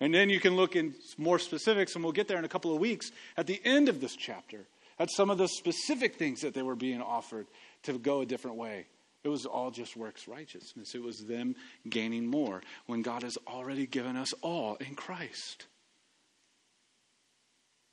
And 0.00 0.12
then 0.12 0.30
you 0.30 0.40
can 0.40 0.56
look 0.56 0.74
in 0.74 0.96
more 1.16 1.38
specifics, 1.38 1.94
and 1.94 2.02
we'll 2.02 2.12
get 2.12 2.26
there 2.26 2.38
in 2.38 2.44
a 2.44 2.48
couple 2.48 2.74
of 2.74 2.80
weeks 2.80 3.12
at 3.36 3.46
the 3.46 3.60
end 3.64 3.88
of 3.88 4.00
this 4.00 4.16
chapter 4.16 4.66
at 4.98 5.12
some 5.12 5.30
of 5.30 5.38
the 5.38 5.46
specific 5.46 6.16
things 6.16 6.40
that 6.40 6.54
they 6.54 6.62
were 6.62 6.74
being 6.74 7.00
offered 7.00 7.46
to 7.84 7.96
go 7.96 8.22
a 8.22 8.26
different 8.26 8.56
way. 8.56 8.86
It 9.22 9.28
was 9.28 9.44
all 9.44 9.70
just 9.70 9.96
works 9.96 10.26
righteousness. 10.26 10.94
It 10.94 11.02
was 11.02 11.18
them 11.18 11.54
gaining 11.88 12.26
more 12.26 12.62
when 12.86 13.02
God 13.02 13.22
has 13.22 13.36
already 13.46 13.86
given 13.86 14.16
us 14.16 14.32
all 14.40 14.76
in 14.76 14.94
Christ. 14.94 15.66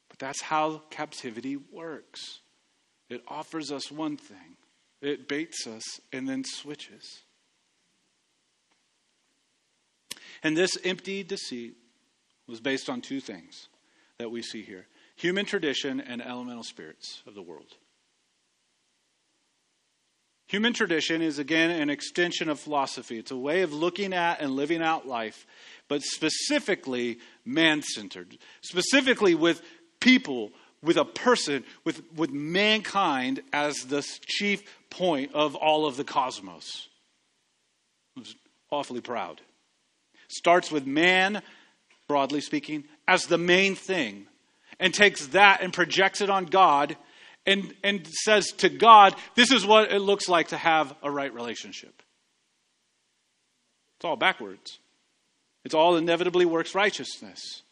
But 0.10 0.20
that's 0.20 0.42
how 0.42 0.84
captivity 0.90 1.58
works 1.58 2.40
it 3.10 3.24
offers 3.28 3.72
us 3.72 3.92
one 3.92 4.18
thing, 4.18 4.58
it 5.02 5.28
baits 5.28 5.66
us 5.68 5.84
and 6.12 6.28
then 6.28 6.44
switches. 6.44 7.22
And 10.44 10.56
this 10.56 10.78
empty 10.84 11.24
deceit 11.24 11.76
was 12.48 12.60
based 12.60 12.90
on 12.90 13.02
two 13.02 13.20
things 13.20 13.70
that 14.18 14.30
we 14.30 14.42
see 14.42 14.62
here 14.62 14.88
human 15.16 15.46
tradition 15.46 16.00
and 16.00 16.22
elemental 16.22 16.64
spirits 16.64 17.24
of 17.26 17.34
the 17.34 17.42
world. 17.42 17.76
Human 20.48 20.72
tradition 20.72 21.22
is, 21.22 21.40
again, 21.40 21.70
an 21.70 21.90
extension 21.90 22.48
of 22.48 22.60
philosophy. 22.60 23.20
It's 23.20 23.32
a 23.32 23.38
way 23.38 23.64
of 23.64 23.74
looking 23.74 24.14
at 24.14 24.40
and 24.40 24.52
living 24.52 24.82
out 24.82 25.06
life, 25.06 25.46
but 25.90 26.02
specifically 26.02 27.20
man 27.46 27.82
centered, 27.82 28.38
specifically 28.62 29.36
with 29.36 29.62
people, 30.00 30.52
with 30.82 30.96
a 30.96 31.04
person, 31.04 31.66
with, 31.84 32.02
with 32.16 32.32
mankind 32.32 33.42
as 33.52 33.76
the 33.86 34.08
chief 34.26 34.64
point 34.90 35.34
of 35.34 35.56
all 35.56 35.86
of 35.86 35.98
the 35.98 36.06
cosmos. 36.06 36.88
I 38.16 38.22
was 38.22 38.36
awfully 38.72 39.02
proud. 39.02 39.42
Starts 40.30 40.72
with 40.72 40.86
man, 40.86 41.42
broadly 42.08 42.40
speaking, 42.40 42.86
as 43.06 43.26
the 43.26 43.38
main 43.38 43.76
thing, 43.76 44.28
and 44.80 44.94
takes 44.94 45.28
that 45.28 45.62
and 45.62 45.74
projects 45.74 46.22
it 46.22 46.30
on 46.30 46.46
God 46.46 46.96
and, 47.48 47.74
and 47.84 48.06
says 48.06 48.52
to 48.58 48.70
God, 48.70 49.16
this 49.36 49.52
is 49.52 49.66
what 49.66 49.92
it 49.92 50.00
looks 50.00 50.28
like 50.28 50.50
to 50.50 50.58
have 50.58 50.94
a 51.02 51.10
right 51.10 51.34
relationship. 51.34 52.04
It's 53.96 54.06
all 54.06 54.18
backwards. 54.18 54.78
It's 55.66 55.74
all 55.74 55.96
inevitably 55.96 56.46
works 56.46 56.76
righteousness. 56.76 57.64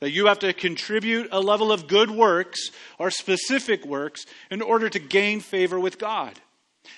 That 0.00 0.10
you 0.10 0.26
have 0.26 0.38
to 0.40 0.52
contribute 0.52 1.28
a 1.32 1.40
level 1.40 1.72
of 1.72 1.88
good 1.88 2.10
works 2.10 2.70
or 2.98 3.10
specific 3.10 3.84
works 3.84 4.24
in 4.50 4.62
order 4.62 4.88
to 4.88 4.98
gain 4.98 5.40
favor 5.40 5.80
with 5.80 5.98
God. 5.98 6.38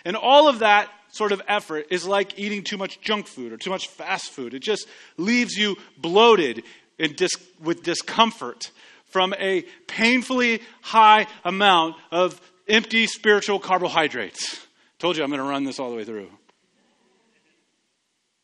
And 0.04 0.16
all 0.16 0.48
of 0.48 0.58
that 0.58 0.90
sort 1.10 1.32
of 1.32 1.40
effort 1.48 1.86
is 1.90 2.06
like 2.06 2.38
eating 2.38 2.62
too 2.62 2.76
much 2.76 3.00
junk 3.00 3.26
food 3.26 3.52
or 3.52 3.56
too 3.56 3.70
much 3.70 3.88
fast 3.88 4.30
food. 4.30 4.52
It 4.52 4.62
just 4.62 4.86
leaves 5.16 5.56
you 5.56 5.76
bloated 5.96 6.64
and 6.98 7.16
dis- 7.16 7.30
with 7.62 7.82
discomfort 7.82 8.70
from 9.08 9.34
a 9.38 9.62
painfully 9.86 10.62
high 10.82 11.26
amount 11.44 11.96
of 12.10 12.40
empty 12.68 13.06
spiritual 13.06 13.58
carbohydrates. 13.58 14.66
Told 14.98 15.16
you 15.16 15.22
I'm 15.22 15.30
going 15.30 15.40
to 15.40 15.48
run 15.48 15.64
this 15.64 15.78
all 15.78 15.90
the 15.90 15.96
way 15.96 16.04
through. 16.04 16.30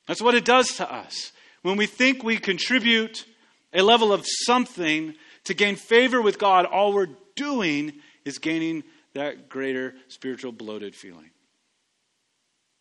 That's 0.06 0.22
what 0.22 0.34
it 0.34 0.44
does 0.44 0.68
to 0.76 0.92
us. 0.92 1.32
When 1.62 1.76
we 1.76 1.86
think 1.86 2.22
we 2.22 2.36
contribute 2.36 3.24
a 3.72 3.82
level 3.82 4.12
of 4.12 4.24
something 4.44 5.14
to 5.44 5.54
gain 5.54 5.76
favor 5.76 6.20
with 6.20 6.38
God, 6.38 6.66
all 6.66 6.92
we're 6.92 7.08
doing 7.36 7.92
is 8.24 8.38
gaining 8.38 8.84
that 9.14 9.48
greater 9.48 9.94
spiritual 10.08 10.52
bloated 10.52 10.94
feeling. 10.94 11.30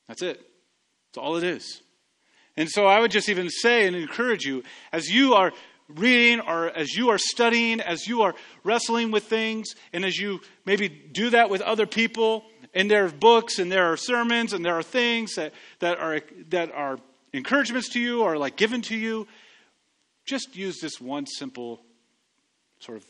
That's 0.08 0.22
it. 0.22 0.42
That's 1.08 1.18
all 1.18 1.38
it 1.38 1.44
is. 1.44 1.82
And 2.56 2.70
so 2.70 2.86
I 2.86 3.00
would 3.00 3.12
just 3.12 3.30
even 3.30 3.50
say 3.50 3.88
and 3.88 3.96
encourage 3.96 4.46
you 4.46 4.64
as 4.92 5.10
you 5.10 5.34
are 5.34 5.54
reading 5.88 6.40
or 6.40 6.70
as 6.70 6.96
you 6.96 7.10
are 7.10 7.18
studying, 7.18 7.82
as 7.82 8.08
you 8.08 8.22
are 8.22 8.36
wrestling 8.64 9.12
with 9.12 9.24
things, 9.24 9.74
and 9.92 10.06
as 10.06 10.18
you 10.18 10.42
maybe 10.66 10.90
do 10.90 11.30
that 11.32 11.50
with 11.50 11.62
other 11.62 11.86
people, 11.86 12.46
and 12.74 12.90
there 12.90 13.06
are 13.06 13.10
books 13.10 13.60
and 13.60 13.72
there 13.72 13.92
are 13.92 13.98
sermons 13.98 14.54
and 14.54 14.66
there 14.66 14.76
are 14.76 14.84
things 14.84 15.36
that, 15.36 15.54
that 15.80 16.00
are 16.00 16.22
that 16.50 16.72
are 16.72 16.98
encouragements 17.34 17.90
to 17.90 18.00
you 18.00 18.22
or 18.24 18.38
like 18.38 18.56
given 18.56 18.82
to 18.84 18.96
you, 18.96 19.28
just 20.26 20.56
use 20.56 20.80
this 20.80 21.02
one 21.02 21.26
simple 21.26 21.82
sort 22.80 22.98
of 22.98 23.06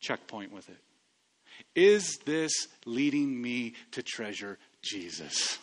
checkpoint 0.00 0.52
with 0.52 0.68
it. 0.68 0.78
Is 1.74 2.18
this 2.24 2.52
leading 2.84 3.40
me 3.40 3.74
to 3.92 4.02
treasure 4.02 4.58
Jesus? 4.82 5.58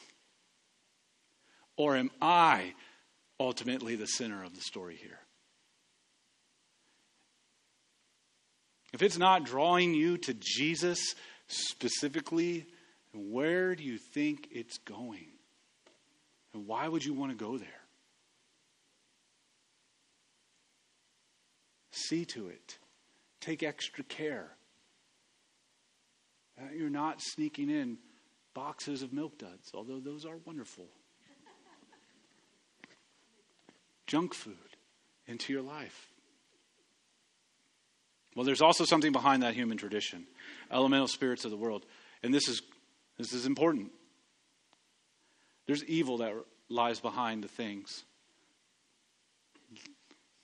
Or 1.78 1.96
am 1.96 2.12
I 2.22 2.74
ultimately 3.40 3.96
the 3.96 4.08
center 4.08 4.44
of 4.44 4.56
the 4.56 4.62
story 4.62 4.96
here? 4.96 5.20
If 8.94 9.02
it's 9.02 9.18
not 9.18 9.46
drawing 9.46 9.94
you 9.94 10.18
to 10.20 10.34
Jesus 10.34 11.16
specifically, 11.48 12.66
where 13.14 13.76
do 13.76 13.84
you 13.84 13.98
think 13.98 14.50
it's 14.52 14.78
going? 14.80 15.28
And 16.54 16.68
why 16.68 16.88
would 16.88 17.06
you 17.06 17.14
want 17.14 17.32
to 17.32 17.38
go 17.38 17.58
there? 17.58 17.68
See 21.92 22.26
to 22.26 22.48
it. 22.48 22.78
Take 23.40 23.64
extra 23.64 24.04
care. 24.04 24.52
Uh, 26.60 26.66
you're 26.76 26.90
not 26.90 27.22
sneaking 27.22 27.70
in 27.70 27.98
boxes 28.54 29.02
of 29.02 29.14
milk 29.14 29.38
duds, 29.38 29.72
although 29.74 30.00
those 30.00 30.26
are 30.26 30.38
wonderful. 30.46 30.88
Junk 34.08 34.34
food 34.34 34.56
into 35.28 35.54
your 35.54 35.62
life. 35.62 36.11
Well, 38.36 38.46
there's 38.46 38.62
also 38.62 38.86
something 38.86 39.12
behind 39.12 39.44
that 39.44 39.54
human 39.54 39.78
tradition 39.78 40.26
elemental 40.72 41.08
spirits 41.08 41.44
of 41.44 41.52
the 41.52 41.58
world. 41.58 41.86
And 42.24 42.34
this 42.34 42.48
is, 42.48 42.62
this 43.18 43.34
is 43.34 43.46
important. 43.46 43.92
There's 45.68 45.84
evil 45.86 46.18
that 46.20 46.34
lies 46.70 47.00
behind 47.00 47.44
the 47.44 47.50
things 47.50 48.04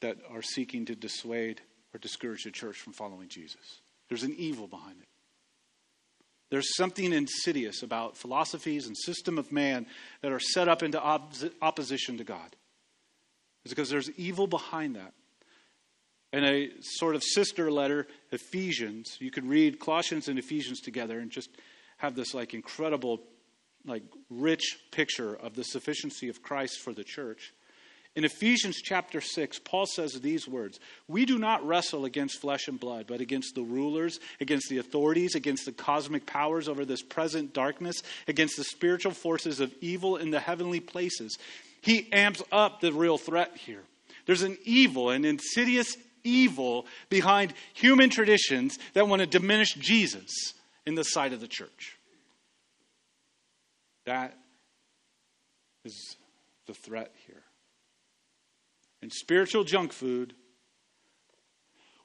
that 0.01 0.17
are 0.29 0.41
seeking 0.41 0.85
to 0.85 0.95
dissuade 0.95 1.61
or 1.93 1.99
discourage 1.99 2.43
the 2.43 2.51
church 2.51 2.77
from 2.77 2.93
following 2.93 3.29
Jesus. 3.29 3.81
There's 4.09 4.23
an 4.23 4.35
evil 4.37 4.67
behind 4.67 4.99
it. 5.01 5.07
There's 6.49 6.75
something 6.75 7.11
insidious 7.11 7.83
about 7.83 8.15
philosophies 8.15 8.87
and 8.87 8.97
system 8.97 9.37
of 9.37 9.51
man 9.51 9.85
that 10.21 10.31
are 10.31 10.39
set 10.39 10.67
up 10.67 10.81
into 10.81 11.01
opposition 11.61 12.17
to 12.17 12.23
God. 12.23 12.55
It's 13.65 13.73
because 13.73 13.89
there's 13.89 14.09
evil 14.11 14.47
behind 14.47 14.95
that 14.95 15.13
in 16.37 16.43
a 16.43 16.69
sort 16.81 17.15
of 17.15 17.23
sister 17.23 17.71
letter, 17.71 18.05
Ephesians. 18.31 19.17
You 19.19 19.31
could 19.31 19.45
read 19.45 19.79
Colossians 19.79 20.27
and 20.27 20.37
Ephesians 20.37 20.79
together 20.79 21.19
and 21.19 21.31
just 21.31 21.49
have 21.97 22.15
this 22.15 22.35
like 22.35 22.53
incredible, 22.53 23.21
like 23.85 24.03
rich 24.29 24.77
picture 24.91 25.33
of 25.33 25.55
the 25.55 25.63
sufficiency 25.63 26.29
of 26.29 26.43
Christ 26.43 26.79
for 26.79 26.93
the 26.93 27.03
church. 27.03 27.55
In 28.15 28.23
Ephesians 28.23 28.81
chapter 28.83 29.19
6, 29.19 29.59
Paul 29.59 29.87
says 29.87 30.13
these 30.13 30.47
words 30.47 30.79
We 31.07 31.25
do 31.25 31.39
not 31.39 31.65
wrestle 31.65 32.05
against 32.05 32.39
flesh 32.39 32.67
and 32.67 32.79
blood, 32.79 33.05
but 33.07 33.19
against 33.19 33.55
the 33.55 33.63
rulers, 33.63 34.19
against 34.39 34.69
the 34.69 34.77
authorities, 34.77 35.33
against 35.33 35.65
the 35.65 35.71
cosmic 35.71 36.27
powers 36.27 36.69
over 36.69 36.85
this 36.85 37.01
present 37.01 37.51
darkness, 37.51 38.03
against 38.27 38.57
the 38.57 38.63
spiritual 38.63 39.11
forces 39.11 39.59
of 39.59 39.73
evil 39.81 40.17
in 40.17 40.29
the 40.29 40.39
heavenly 40.39 40.81
places. 40.81 41.39
He 41.81 42.11
amps 42.13 42.43
up 42.51 42.79
the 42.79 42.93
real 42.93 43.17
threat 43.17 43.57
here. 43.57 43.81
There's 44.27 44.43
an 44.43 44.57
evil, 44.65 45.09
an 45.09 45.25
insidious 45.25 45.97
evil 46.27 46.85
behind 47.09 47.53
human 47.73 48.09
traditions 48.09 48.77
that 48.93 49.07
want 49.07 49.21
to 49.21 49.25
diminish 49.25 49.73
Jesus 49.75 50.53
in 50.85 50.95
the 50.95 51.03
sight 51.03 51.33
of 51.33 51.39
the 51.39 51.47
church. 51.47 51.97
That 54.05 54.37
is 55.83 56.15
the 56.65 56.73
threat 56.73 57.11
here. 57.25 57.43
And 59.01 59.11
spiritual 59.11 59.63
junk 59.63 59.93
food 59.93 60.33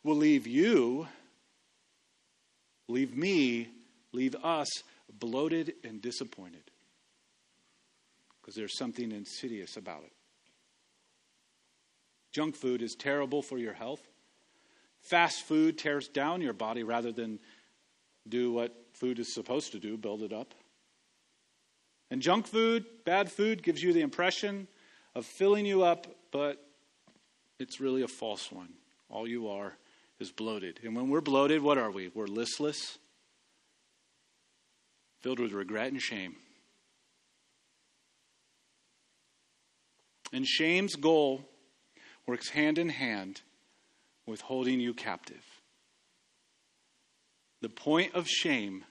will 0.02 0.16
leave 0.16 0.46
you, 0.46 1.06
leave 2.88 3.16
me, 3.16 3.68
leave 4.12 4.34
us 4.42 4.68
bloated 5.18 5.74
and 5.84 6.00
disappointed. 6.02 6.70
Because 8.40 8.54
there's 8.54 8.76
something 8.76 9.12
insidious 9.12 9.76
about 9.76 10.02
it. 10.02 10.12
Junk 12.32 12.56
food 12.56 12.82
is 12.82 12.96
terrible 12.98 13.42
for 13.42 13.58
your 13.58 13.74
health. 13.74 14.00
Fast 15.02 15.42
food 15.42 15.78
tears 15.78 16.08
down 16.08 16.40
your 16.40 16.52
body 16.52 16.82
rather 16.82 17.12
than 17.12 17.38
do 18.28 18.52
what 18.52 18.72
food 18.92 19.18
is 19.18 19.34
supposed 19.34 19.72
to 19.72 19.78
do 19.78 19.96
build 19.96 20.22
it 20.22 20.32
up. 20.32 20.54
And 22.10 22.22
junk 22.22 22.46
food, 22.46 22.84
bad 23.04 23.30
food, 23.30 23.62
gives 23.62 23.82
you 23.82 23.92
the 23.92 24.00
impression 24.00 24.68
of 25.14 25.26
filling 25.26 25.66
you 25.66 25.82
up, 25.82 26.06
but 26.30 26.64
it's 27.58 27.80
really 27.80 28.02
a 28.02 28.08
false 28.08 28.52
one. 28.52 28.68
All 29.08 29.26
you 29.26 29.48
are 29.48 29.74
is 30.20 30.30
bloated. 30.30 30.80
And 30.84 30.94
when 30.94 31.08
we're 31.08 31.20
bloated, 31.20 31.62
what 31.62 31.78
are 31.78 31.90
we? 31.90 32.10
We're 32.14 32.26
listless, 32.26 32.98
filled 35.20 35.40
with 35.40 35.52
regret 35.52 35.90
and 35.90 36.00
shame. 36.00 36.36
And 40.32 40.46
shame's 40.46 40.96
goal 40.96 41.44
works 42.26 42.50
hand 42.50 42.78
in 42.78 42.88
hand 42.88 43.42
with 44.26 44.40
holding 44.40 44.80
you 44.80 44.94
captive. 44.94 45.42
The 47.60 47.68
point 47.68 48.14
of 48.14 48.28
shame 48.28 48.84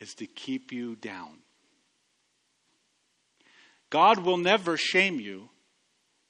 is 0.00 0.14
to 0.14 0.26
keep 0.26 0.72
you 0.72 0.96
down. 0.96 1.38
God 3.90 4.20
will 4.20 4.36
never 4.36 4.76
shame 4.76 5.20
you 5.20 5.48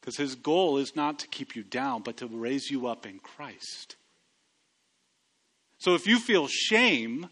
because 0.01 0.17
his 0.17 0.35
goal 0.35 0.79
is 0.79 0.95
not 0.95 1.19
to 1.21 1.29
keep 1.29 1.57
you 1.57 1.62
down, 1.62 2.03
but 2.03 2.19
to 2.19 2.27
raise 2.27 2.71
you 2.71 2.87
up 2.87 3.07
in 3.07 3.19
Christ. 3.19 3.97
So 5.79 5.95
if 5.95 6.07
you 6.07 6.19
feel 6.19 6.47
shame, 6.47 7.29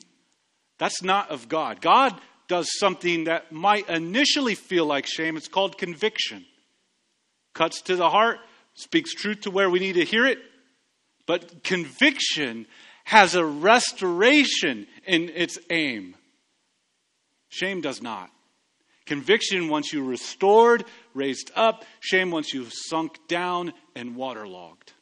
that's 0.79 1.03
not 1.03 1.31
of 1.31 1.49
God. 1.49 1.81
God 1.81 2.19
does 2.49 2.69
something 2.79 3.25
that 3.25 3.53
might 3.53 3.89
initially 3.89 4.55
feel 4.55 4.85
like 4.85 5.07
shame. 5.07 5.37
It's 5.37 5.49
called 5.49 5.79
conviction. 5.79 6.45
Cuts 7.55 7.83
to 7.83 7.97
the 7.97 8.11
heart, 8.11 8.39
speaks 8.75 9.15
truth 9.15 9.43
to 9.43 9.51
where 9.51 9.71
we 9.71 9.79
need 9.79 9.95
to 9.95 10.05
hear 10.05 10.27
it, 10.27 10.39
but 11.27 11.63
conviction 11.63 12.67
has 13.05 13.35
a 13.35 13.45
restoration 13.45 14.87
in 15.07 15.29
its 15.31 15.59
aim. 15.71 16.15
Shame 17.49 17.81
does 17.81 18.01
not. 18.01 18.31
Conviction 19.07 19.69
wants 19.69 19.93
you 19.93 20.05
restored, 20.05 20.85
raised 21.13 21.51
up. 21.57 21.85
Shame 22.01 22.31
wants 22.31 22.55
you 22.55 22.67
sunk 22.71 23.19
down 23.29 23.73
and 23.95 24.17
waterlogged. 24.17 24.93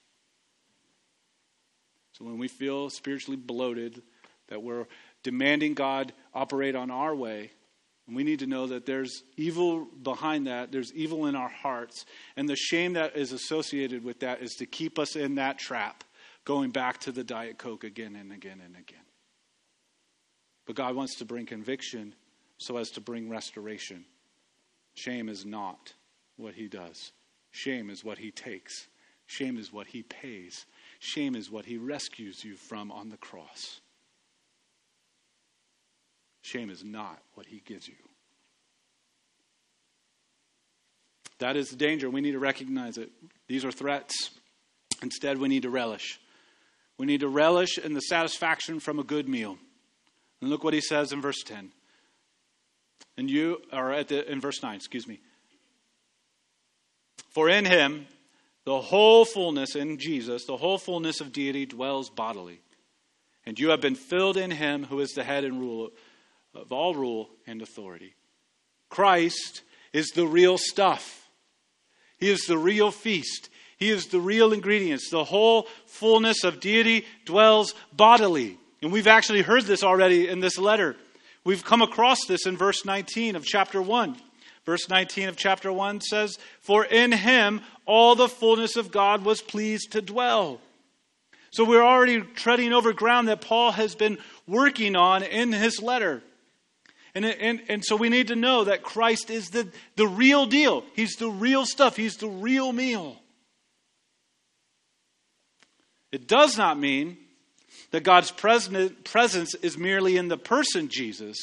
So 2.12 2.24
when 2.24 2.38
we 2.38 2.48
feel 2.48 2.90
spiritually 2.90 3.36
bloated, 3.36 4.02
that 4.48 4.62
we're 4.62 4.86
demanding 5.22 5.74
God 5.74 6.12
operate 6.34 6.74
on 6.74 6.90
our 6.90 7.14
way, 7.14 7.50
we 8.12 8.24
need 8.24 8.40
to 8.40 8.46
know 8.46 8.66
that 8.66 8.86
there's 8.86 9.22
evil 9.36 9.86
behind 10.02 10.46
that, 10.46 10.72
there's 10.72 10.92
evil 10.94 11.26
in 11.26 11.36
our 11.36 11.48
hearts, 11.48 12.04
and 12.36 12.48
the 12.48 12.56
shame 12.56 12.94
that 12.94 13.16
is 13.16 13.32
associated 13.32 14.02
with 14.02 14.20
that 14.20 14.42
is 14.42 14.54
to 14.54 14.66
keep 14.66 14.98
us 14.98 15.14
in 15.14 15.36
that 15.36 15.58
trap, 15.58 16.02
going 16.44 16.70
back 16.70 16.98
to 17.00 17.12
the 17.12 17.24
Diet 17.24 17.58
Coke 17.58 17.84
again 17.84 18.16
and 18.16 18.32
again 18.32 18.60
and 18.64 18.76
again. 18.76 19.04
But 20.66 20.76
God 20.76 20.94
wants 20.94 21.16
to 21.16 21.24
bring 21.24 21.46
conviction 21.46 22.14
so 22.58 22.76
as 22.76 22.90
to 22.90 23.00
bring 23.00 23.28
restoration. 23.28 24.04
Shame 24.94 25.28
is 25.28 25.44
not 25.44 25.94
what 26.36 26.54
he 26.54 26.68
does, 26.68 27.12
shame 27.50 27.90
is 27.90 28.04
what 28.04 28.18
he 28.18 28.30
takes, 28.30 28.86
shame 29.26 29.58
is 29.58 29.72
what 29.72 29.86
he 29.86 30.02
pays, 30.02 30.66
shame 30.98 31.34
is 31.34 31.50
what 31.50 31.64
he 31.64 31.76
rescues 31.76 32.44
you 32.44 32.56
from 32.56 32.90
on 32.90 33.08
the 33.08 33.16
cross. 33.16 33.80
Shame 36.42 36.70
is 36.70 36.82
not 36.82 37.20
what 37.34 37.46
he 37.46 37.62
gives 37.64 37.86
you. 37.86 37.94
That 41.38 41.56
is 41.56 41.68
the 41.68 41.76
danger. 41.76 42.08
We 42.10 42.20
need 42.20 42.32
to 42.32 42.38
recognize 42.38 42.98
it. 42.98 43.10
These 43.46 43.64
are 43.64 43.72
threats. 43.72 44.30
Instead, 45.02 45.38
we 45.38 45.48
need 45.48 45.62
to 45.62 45.70
relish. 45.70 46.20
We 47.00 47.06
need 47.06 47.20
to 47.20 47.30
relish 47.30 47.78
in 47.78 47.94
the 47.94 48.02
satisfaction 48.02 48.78
from 48.78 48.98
a 48.98 49.02
good 49.02 49.26
meal. 49.26 49.56
And 50.42 50.50
look 50.50 50.62
what 50.62 50.74
he 50.74 50.82
says 50.82 51.14
in 51.14 51.22
verse 51.22 51.42
10. 51.46 51.70
And 53.16 53.30
you 53.30 53.62
are 53.72 53.90
at 53.90 54.08
the 54.08 54.30
in 54.30 54.38
verse 54.38 54.62
9, 54.62 54.76
excuse 54.76 55.08
me. 55.08 55.18
For 57.30 57.48
in 57.48 57.64
him 57.64 58.06
the 58.66 58.82
whole 58.82 59.24
fullness 59.24 59.76
in 59.76 59.96
Jesus, 59.96 60.44
the 60.44 60.58
whole 60.58 60.76
fullness 60.76 61.22
of 61.22 61.32
deity 61.32 61.64
dwells 61.64 62.10
bodily. 62.10 62.60
And 63.46 63.58
you 63.58 63.70
have 63.70 63.80
been 63.80 63.94
filled 63.94 64.36
in 64.36 64.50
him 64.50 64.84
who 64.84 65.00
is 65.00 65.12
the 65.12 65.24
head 65.24 65.44
and 65.44 65.58
rule 65.58 65.92
of 66.54 66.70
all 66.70 66.94
rule 66.94 67.30
and 67.46 67.62
authority. 67.62 68.14
Christ 68.90 69.62
is 69.94 70.08
the 70.08 70.26
real 70.26 70.58
stuff. 70.58 71.30
He 72.18 72.28
is 72.28 72.40
the 72.40 72.58
real 72.58 72.90
feast. 72.90 73.48
He 73.80 73.88
is 73.88 74.06
the 74.06 74.20
real 74.20 74.52
ingredients. 74.52 75.08
The 75.10 75.24
whole 75.24 75.66
fullness 75.86 76.44
of 76.44 76.60
deity 76.60 77.06
dwells 77.24 77.74
bodily. 77.94 78.58
And 78.82 78.92
we've 78.92 79.06
actually 79.06 79.40
heard 79.40 79.64
this 79.64 79.82
already 79.82 80.28
in 80.28 80.40
this 80.40 80.58
letter. 80.58 80.96
We've 81.44 81.64
come 81.64 81.80
across 81.80 82.26
this 82.26 82.46
in 82.46 82.58
verse 82.58 82.84
19 82.84 83.36
of 83.36 83.44
chapter 83.44 83.80
1. 83.80 84.16
Verse 84.66 84.90
19 84.90 85.30
of 85.30 85.36
chapter 85.36 85.72
1 85.72 86.02
says, 86.02 86.38
For 86.60 86.84
in 86.84 87.10
him 87.12 87.62
all 87.86 88.14
the 88.14 88.28
fullness 88.28 88.76
of 88.76 88.92
God 88.92 89.24
was 89.24 89.40
pleased 89.40 89.92
to 89.92 90.02
dwell. 90.02 90.60
So 91.50 91.64
we're 91.64 91.82
already 91.82 92.20
treading 92.20 92.74
over 92.74 92.92
ground 92.92 93.28
that 93.28 93.40
Paul 93.40 93.72
has 93.72 93.94
been 93.94 94.18
working 94.46 94.94
on 94.94 95.22
in 95.22 95.52
his 95.52 95.80
letter. 95.80 96.22
And, 97.14 97.24
and, 97.24 97.62
and 97.68 97.84
so 97.84 97.96
we 97.96 98.10
need 98.10 98.28
to 98.28 98.36
know 98.36 98.64
that 98.64 98.82
Christ 98.82 99.30
is 99.30 99.48
the, 99.48 99.68
the 99.96 100.06
real 100.06 100.44
deal. 100.44 100.84
He's 100.94 101.16
the 101.16 101.30
real 101.30 101.64
stuff. 101.64 101.96
He's 101.96 102.16
the 102.16 102.28
real 102.28 102.72
meal. 102.72 103.16
It 106.12 106.26
does 106.26 106.58
not 106.58 106.78
mean 106.78 107.16
that 107.90 108.04
God's 108.04 108.30
presence 108.30 109.54
is 109.56 109.78
merely 109.78 110.16
in 110.16 110.28
the 110.28 110.38
person 110.38 110.88
Jesus. 110.88 111.38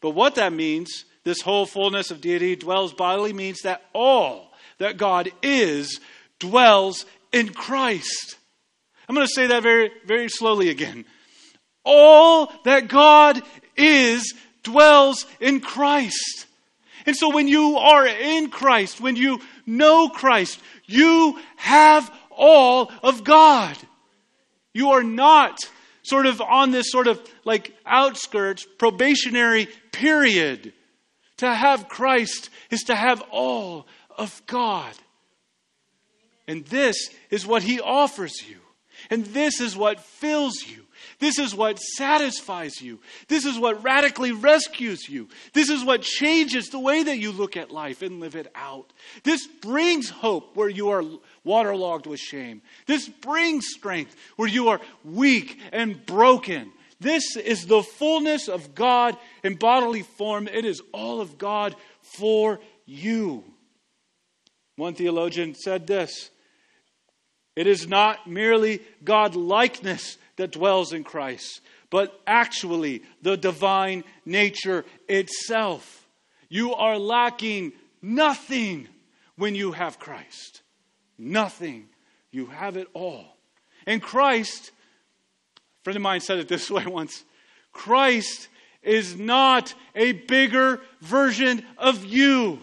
But 0.00 0.10
what 0.10 0.36
that 0.36 0.52
means, 0.52 1.04
this 1.24 1.40
whole 1.40 1.66
fullness 1.66 2.10
of 2.10 2.20
deity 2.20 2.56
dwells 2.56 2.92
bodily, 2.92 3.32
means 3.32 3.62
that 3.62 3.82
all 3.92 4.52
that 4.78 4.96
God 4.96 5.30
is 5.42 6.00
dwells 6.38 7.04
in 7.32 7.50
Christ. 7.50 8.36
I'm 9.08 9.14
going 9.14 9.26
to 9.26 9.32
say 9.34 9.48
that 9.48 9.62
very, 9.62 9.90
very 10.06 10.28
slowly 10.28 10.70
again. 10.70 11.04
All 11.84 12.52
that 12.64 12.88
God 12.88 13.42
is 13.76 14.34
dwells 14.62 15.26
in 15.40 15.60
Christ. 15.60 16.46
And 17.06 17.16
so 17.16 17.34
when 17.34 17.48
you 17.48 17.76
are 17.76 18.06
in 18.06 18.50
Christ, 18.50 19.00
when 19.00 19.16
you 19.16 19.40
know 19.66 20.08
Christ, 20.08 20.60
you 20.86 21.38
have 21.56 22.10
all 22.30 22.92
of 23.02 23.24
God. 23.24 23.76
You 24.72 24.90
are 24.90 25.02
not 25.02 25.58
sort 26.02 26.26
of 26.26 26.40
on 26.40 26.70
this 26.70 26.90
sort 26.90 27.06
of 27.06 27.20
like 27.44 27.74
outskirts, 27.84 28.66
probationary 28.78 29.68
period. 29.92 30.72
To 31.38 31.52
have 31.54 31.88
Christ 31.88 32.50
is 32.70 32.82
to 32.84 32.94
have 32.94 33.22
all 33.30 33.86
of 34.16 34.42
God. 34.46 34.92
And 36.46 36.66
this 36.66 36.96
is 37.30 37.46
what 37.46 37.62
he 37.62 37.80
offers 37.80 38.34
you. 38.46 38.58
And 39.08 39.24
this 39.26 39.60
is 39.60 39.76
what 39.76 40.00
fills 40.00 40.62
you. 40.66 40.84
This 41.18 41.38
is 41.38 41.54
what 41.54 41.78
satisfies 41.78 42.80
you. 42.80 42.98
This 43.28 43.44
is 43.44 43.58
what 43.58 43.82
radically 43.82 44.32
rescues 44.32 45.08
you. 45.08 45.28
This 45.52 45.70
is 45.70 45.84
what 45.84 46.02
changes 46.02 46.68
the 46.68 46.78
way 46.78 47.02
that 47.02 47.18
you 47.18 47.32
look 47.32 47.56
at 47.56 47.70
life 47.70 48.02
and 48.02 48.20
live 48.20 48.36
it 48.36 48.50
out. 48.54 48.92
This 49.22 49.46
brings 49.46 50.10
hope 50.10 50.56
where 50.56 50.68
you 50.68 50.90
are 50.90 51.04
waterlogged 51.44 52.06
with 52.06 52.20
shame. 52.20 52.62
This 52.86 53.08
brings 53.08 53.66
strength 53.68 54.14
where 54.36 54.48
you 54.48 54.68
are 54.68 54.80
weak 55.04 55.58
and 55.72 56.04
broken. 56.06 56.72
This 57.00 57.36
is 57.36 57.66
the 57.66 57.82
fullness 57.82 58.48
of 58.48 58.74
God 58.74 59.16
in 59.42 59.54
bodily 59.54 60.02
form. 60.02 60.48
It 60.48 60.64
is 60.66 60.82
all 60.92 61.20
of 61.20 61.38
God 61.38 61.74
for 62.02 62.60
you. 62.84 63.44
One 64.76 64.94
theologian 64.94 65.54
said 65.54 65.86
this 65.86 66.30
It 67.56 67.66
is 67.66 67.88
not 67.88 68.28
merely 68.28 68.82
God 69.02 69.34
likeness 69.34 70.18
that 70.36 70.52
dwells 70.52 70.92
in 70.92 71.04
Christ, 71.04 71.60
but 71.90 72.18
actually 72.26 73.02
the 73.22 73.36
divine 73.36 74.04
nature 74.24 74.84
itself. 75.08 76.06
You 76.48 76.74
are 76.74 76.98
lacking 76.98 77.72
nothing 78.00 78.88
when 79.36 79.54
you 79.54 79.72
have 79.72 79.98
Christ. 79.98 80.62
Nothing. 81.18 81.88
You 82.30 82.46
have 82.46 82.76
it 82.76 82.88
all. 82.94 83.36
And 83.86 84.00
Christ, 84.00 84.70
a 85.56 85.60
friend 85.84 85.96
of 85.96 86.02
mine 86.02 86.20
said 86.20 86.38
it 86.38 86.48
this 86.48 86.70
way 86.70 86.84
once 86.86 87.24
Christ 87.72 88.48
is 88.82 89.16
not 89.16 89.74
a 89.94 90.12
bigger 90.12 90.80
version 91.00 91.64
of 91.76 92.04
you. 92.04 92.58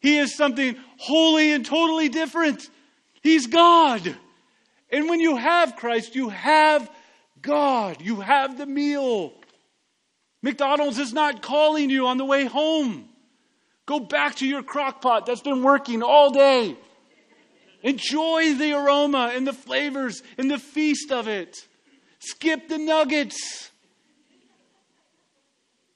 He 0.00 0.18
is 0.18 0.36
something 0.36 0.76
wholly 0.98 1.52
and 1.52 1.64
totally 1.64 2.08
different. 2.08 2.68
He's 3.26 3.48
God. 3.48 4.14
And 4.88 5.08
when 5.08 5.18
you 5.18 5.36
have 5.36 5.74
Christ, 5.74 6.14
you 6.14 6.28
have 6.28 6.88
God. 7.42 8.00
You 8.00 8.20
have 8.20 8.56
the 8.56 8.66
meal. 8.66 9.32
McDonald's 10.42 11.00
is 11.00 11.12
not 11.12 11.42
calling 11.42 11.90
you 11.90 12.06
on 12.06 12.18
the 12.18 12.24
way 12.24 12.44
home. 12.44 13.08
Go 13.84 13.98
back 13.98 14.36
to 14.36 14.46
your 14.46 14.62
crock 14.62 15.02
pot 15.02 15.26
that's 15.26 15.40
been 15.40 15.64
working 15.64 16.04
all 16.04 16.30
day. 16.30 16.76
Enjoy 17.82 18.54
the 18.54 18.74
aroma 18.74 19.32
and 19.34 19.44
the 19.44 19.52
flavors 19.52 20.22
and 20.38 20.48
the 20.48 20.58
feast 20.58 21.10
of 21.10 21.26
it. 21.26 21.56
Skip 22.20 22.68
the 22.68 22.78
nuggets. 22.78 23.72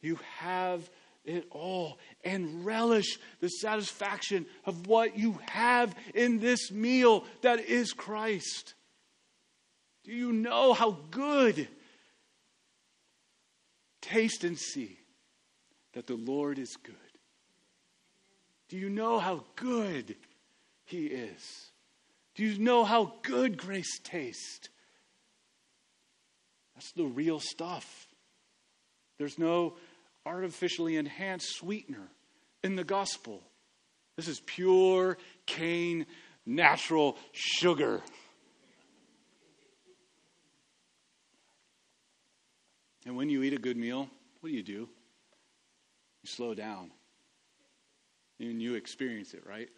You 0.01 0.19
have 0.39 0.91
it 1.25 1.47
all 1.51 1.97
and 2.25 2.65
relish 2.65 3.19
the 3.41 3.49
satisfaction 3.49 4.47
of 4.67 4.87
what 4.87 5.19
you 5.19 5.39
have 5.49 5.95
in 6.15 6.39
this 6.39 6.71
meal 6.71 7.25
that 7.43 7.61
is 7.61 7.93
Christ. 7.93 8.75
Do 10.05 10.13
you 10.13 10.33
know 10.33 10.73
how 10.73 10.99
good? 11.11 11.69
Taste 14.01 14.45
and 14.45 14.59
see 14.59 14.99
that 15.93 16.07
the 16.07 16.17
Lord 16.17 16.59
is 16.59 16.77
good. 16.83 16.95
Do 18.69 18.77
you 18.77 18.89
know 18.89 19.19
how 19.19 19.45
good 19.57 20.17
He 20.85 21.07
is? 21.07 21.71
Do 22.35 22.45
you 22.45 22.59
know 22.59 22.85
how 22.85 23.15
good 23.23 23.57
grace 23.57 23.99
tastes? 24.03 24.69
That's 26.75 26.93
the 26.93 27.05
real 27.05 27.41
stuff. 27.41 28.07
There's 29.19 29.39
no 29.39 29.75
artificially 30.27 30.97
enhanced 30.97 31.55
sweetener 31.57 32.09
in 32.63 32.77
the 32.77 32.85
gospel. 32.85 33.43
This 34.17 34.29
is 34.29 34.41
pure 34.41 35.17
cane, 35.47 36.07
natural 36.45 37.17
sugar. 37.33 38.03
And 43.07 43.17
when 43.17 43.31
you 43.31 43.43
eat 43.43 43.55
a 43.55 43.59
good 43.59 43.77
meal, 43.77 44.09
what 44.41 44.51
do 44.51 44.55
you 44.55 44.63
do? 44.63 44.89
You 46.23 46.27
slow 46.27 46.55
down. 46.55 46.91
And 48.39 48.61
you 48.61 48.75
experience 48.75 49.35
it, 49.35 49.45
right? 49.47 49.69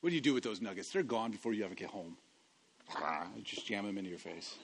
What 0.00 0.10
do 0.10 0.16
you 0.16 0.20
do 0.20 0.34
with 0.34 0.44
those 0.44 0.60
nuggets? 0.60 0.90
They're 0.90 1.02
gone 1.02 1.30
before 1.30 1.52
you 1.52 1.64
ever 1.64 1.74
get 1.74 1.88
home. 1.88 2.16
Just 3.42 3.66
jam 3.66 3.86
them 3.86 3.98
into 3.98 4.10
your 4.10 4.18
face. 4.18 4.56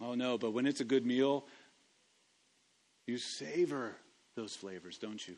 Oh 0.00 0.14
no, 0.14 0.38
but 0.38 0.52
when 0.52 0.66
it's 0.66 0.80
a 0.80 0.84
good 0.84 1.06
meal, 1.06 1.46
you 3.06 3.18
savor 3.18 3.96
those 4.34 4.54
flavors, 4.54 4.98
don't 4.98 5.26
you? 5.26 5.36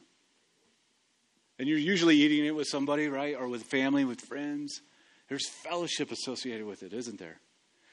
And 1.59 1.69
you're 1.69 1.79
usually 1.79 2.17
eating 2.17 2.45
it 2.45 2.55
with 2.55 2.69
somebody, 2.69 3.09
right? 3.09 3.37
Or 3.39 3.49
with 3.49 3.65
family, 3.65 4.05
with 4.05 4.21
friends. 4.21 4.81
There's 5.29 5.49
fellowship 5.49 6.11
associated 6.11 6.67
with 6.67 6.83
it, 6.83 6.93
isn't 6.93 7.19
there? 7.19 7.41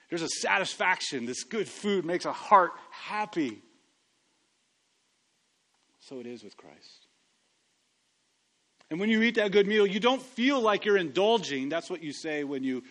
There's 0.09 0.21
a 0.21 0.29
satisfaction. 0.29 1.25
This 1.25 1.43
good 1.43 1.67
food 1.67 2.05
makes 2.05 2.25
a 2.25 2.31
heart 2.31 2.71
happy. 2.91 3.61
So 5.99 6.19
it 6.19 6.27
is 6.27 6.43
with 6.43 6.55
Christ. 6.55 7.07
And 8.91 8.99
when 8.99 9.09
you 9.09 9.23
eat 9.23 9.35
that 9.35 9.51
good 9.51 9.67
meal, 9.67 9.87
you 9.87 9.99
don't 9.99 10.21
feel 10.21 10.61
like 10.61 10.85
you're 10.85 10.97
indulging. 10.97 11.69
That's 11.69 11.89
what 11.89 12.03
you 12.03 12.13
say 12.13 12.43
when 12.43 12.63
you 12.63 12.83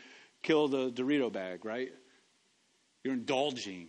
kill 0.43 0.67
the 0.67 0.91
Dorito 0.91 1.33
bag, 1.33 1.65
right? 1.65 1.93
You're 3.05 3.15
indulging. 3.15 3.89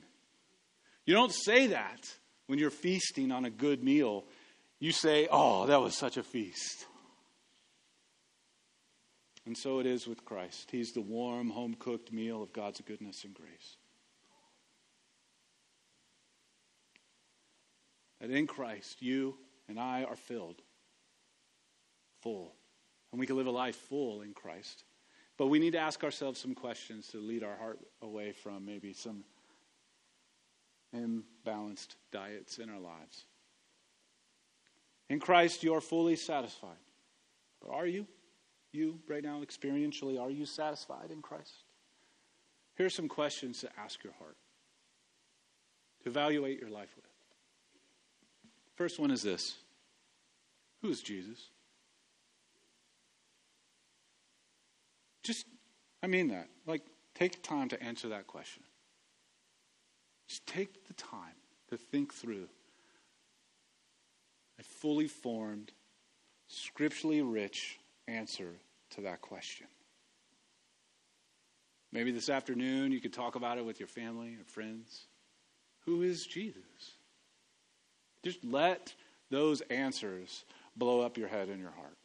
You 1.05 1.13
don't 1.13 1.33
say 1.33 1.67
that 1.67 2.13
when 2.47 2.59
you're 2.59 2.69
feasting 2.69 3.31
on 3.31 3.45
a 3.45 3.49
good 3.49 3.83
meal. 3.83 4.25
You 4.79 4.91
say, 4.91 5.27
Oh, 5.31 5.65
that 5.67 5.81
was 5.81 5.95
such 5.95 6.17
a 6.17 6.23
feast. 6.23 6.85
And 9.45 9.57
so 9.57 9.79
it 9.79 9.85
is 9.85 10.07
with 10.07 10.25
Christ. 10.25 10.69
He's 10.71 10.91
the 10.91 11.01
warm, 11.01 11.49
home 11.49 11.75
cooked 11.77 12.11
meal 12.11 12.41
of 12.41 12.51
God's 12.51 12.81
goodness 12.81 13.23
and 13.23 13.33
grace. 13.33 13.77
That 18.19 18.31
in 18.31 18.47
Christ, 18.47 19.01
you 19.01 19.37
and 19.67 19.79
I 19.79 20.03
are 20.03 20.15
filled, 20.15 20.61
full. 22.21 22.55
And 23.11 23.19
we 23.19 23.27
can 23.27 23.37
live 23.37 23.45
a 23.45 23.51
life 23.51 23.75
full 23.75 24.21
in 24.21 24.33
Christ. 24.33 24.83
But 25.37 25.47
we 25.47 25.59
need 25.59 25.71
to 25.71 25.79
ask 25.79 26.03
ourselves 26.03 26.39
some 26.39 26.55
questions 26.55 27.07
to 27.09 27.17
lead 27.17 27.43
our 27.43 27.55
heart 27.57 27.79
away 28.01 28.31
from 28.31 28.65
maybe 28.65 28.93
some 28.93 29.23
imbalanced 30.95 31.95
diets 32.11 32.57
in 32.57 32.69
our 32.69 32.79
lives. 32.79 33.25
In 35.09 35.19
Christ, 35.19 35.63
you 35.63 35.73
are 35.73 35.81
fully 35.81 36.15
satisfied. 36.15 36.77
But 37.61 37.73
are 37.73 37.85
you? 37.85 38.07
You, 38.71 38.99
right 39.07 39.23
now, 39.23 39.41
experientially, 39.41 40.19
are 40.19 40.31
you 40.31 40.45
satisfied 40.45 41.11
in 41.11 41.21
Christ? 41.21 41.53
Here 42.75 42.85
are 42.85 42.89
some 42.89 43.07
questions 43.07 43.61
to 43.61 43.69
ask 43.79 44.03
your 44.03 44.13
heart, 44.19 44.35
to 46.03 46.09
evaluate 46.09 46.59
your 46.59 46.69
life 46.69 46.89
with. 46.95 47.05
First 48.75 48.99
one 48.99 49.11
is 49.11 49.21
this 49.21 49.55
Who 50.81 50.89
is 50.89 51.01
Jesus? 51.01 51.49
Just, 55.25 55.47
I 56.03 56.07
mean 56.07 56.27
that. 56.27 56.47
Like, 56.67 56.83
take 57.15 57.41
time 57.41 57.67
to 57.69 57.83
answer 57.83 58.09
that 58.09 58.27
question. 58.27 58.61
Just 60.27 60.45
take 60.45 60.87
the 60.87 60.93
time 60.93 61.33
to 61.69 61.77
think 61.77 62.13
through 62.13 62.47
a 64.59 64.63
fully 64.63 65.07
formed, 65.07 65.71
scripturally 66.47 67.23
rich 67.23 67.79
answer 68.07 68.51
to 68.91 69.01
that 69.01 69.21
question. 69.21 69.67
Maybe 71.91 72.11
this 72.11 72.29
afternoon 72.29 72.91
you 72.91 73.01
could 73.01 73.13
talk 73.13 73.33
about 73.35 73.57
it 73.57 73.65
with 73.65 73.79
your 73.79 73.87
family 73.87 74.35
or 74.35 74.43
friends. 74.45 75.05
Who 75.85 76.03
is 76.03 76.27
Jesus? 76.27 76.61
Just 78.23 78.43
let 78.43 78.93
those 79.31 79.61
answers 79.61 80.45
blow 80.75 81.01
up 81.01 81.17
your 81.17 81.29
head 81.29 81.49
and 81.49 81.59
your 81.59 81.71
heart. 81.71 81.97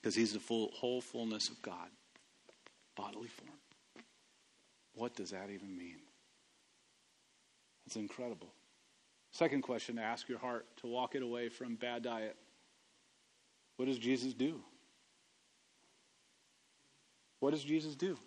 Because 0.00 0.14
he's 0.14 0.32
the 0.32 0.40
full, 0.40 0.70
whole 0.72 1.00
fullness 1.00 1.48
of 1.48 1.60
God, 1.62 1.88
bodily 2.96 3.28
form. 3.28 3.58
What 4.94 5.14
does 5.14 5.30
that 5.30 5.50
even 5.50 5.76
mean? 5.76 5.98
It's 7.86 7.96
incredible. 7.96 8.52
Second 9.32 9.62
question 9.62 9.96
to 9.96 10.02
ask 10.02 10.28
your 10.28 10.38
heart 10.38 10.66
to 10.78 10.86
walk 10.86 11.14
it 11.14 11.22
away 11.22 11.48
from 11.48 11.76
bad 11.76 12.02
diet. 12.02 12.36
What 13.76 13.86
does 13.86 13.98
Jesus 13.98 14.34
do? 14.34 14.60
What 17.38 17.52
does 17.52 17.64
Jesus 17.64 17.94
do? 17.94 18.18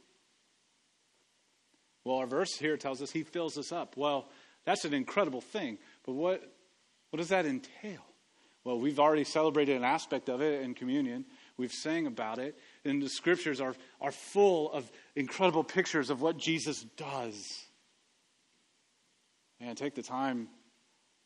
Well, 2.03 2.17
our 2.17 2.27
verse 2.27 2.57
here 2.57 2.77
tells 2.77 3.01
us 3.01 3.11
he 3.11 3.23
fills 3.23 3.57
us 3.57 3.71
up. 3.71 3.95
Well, 3.95 4.27
that's 4.65 4.85
an 4.85 4.93
incredible 4.93 5.41
thing. 5.41 5.77
But 6.05 6.13
what, 6.13 6.41
what 7.09 7.17
does 7.17 7.29
that 7.29 7.45
entail? 7.45 8.01
Well, 8.63 8.79
we've 8.79 8.99
already 8.99 9.23
celebrated 9.23 9.75
an 9.75 9.83
aspect 9.83 10.29
of 10.29 10.41
it 10.41 10.61
in 10.61 10.73
communion. 10.73 11.25
We've 11.57 11.71
sang 11.71 12.07
about 12.07 12.39
it. 12.39 12.57
And 12.83 13.01
the 13.01 13.09
scriptures 13.09 13.61
are, 13.61 13.75
are 14.01 14.11
full 14.11 14.71
of 14.71 14.91
incredible 15.15 15.63
pictures 15.63 16.09
of 16.09 16.21
what 16.21 16.37
Jesus 16.37 16.83
does. 16.97 17.65
And 19.59 19.77
take 19.77 19.95
the 19.95 20.03
time 20.03 20.47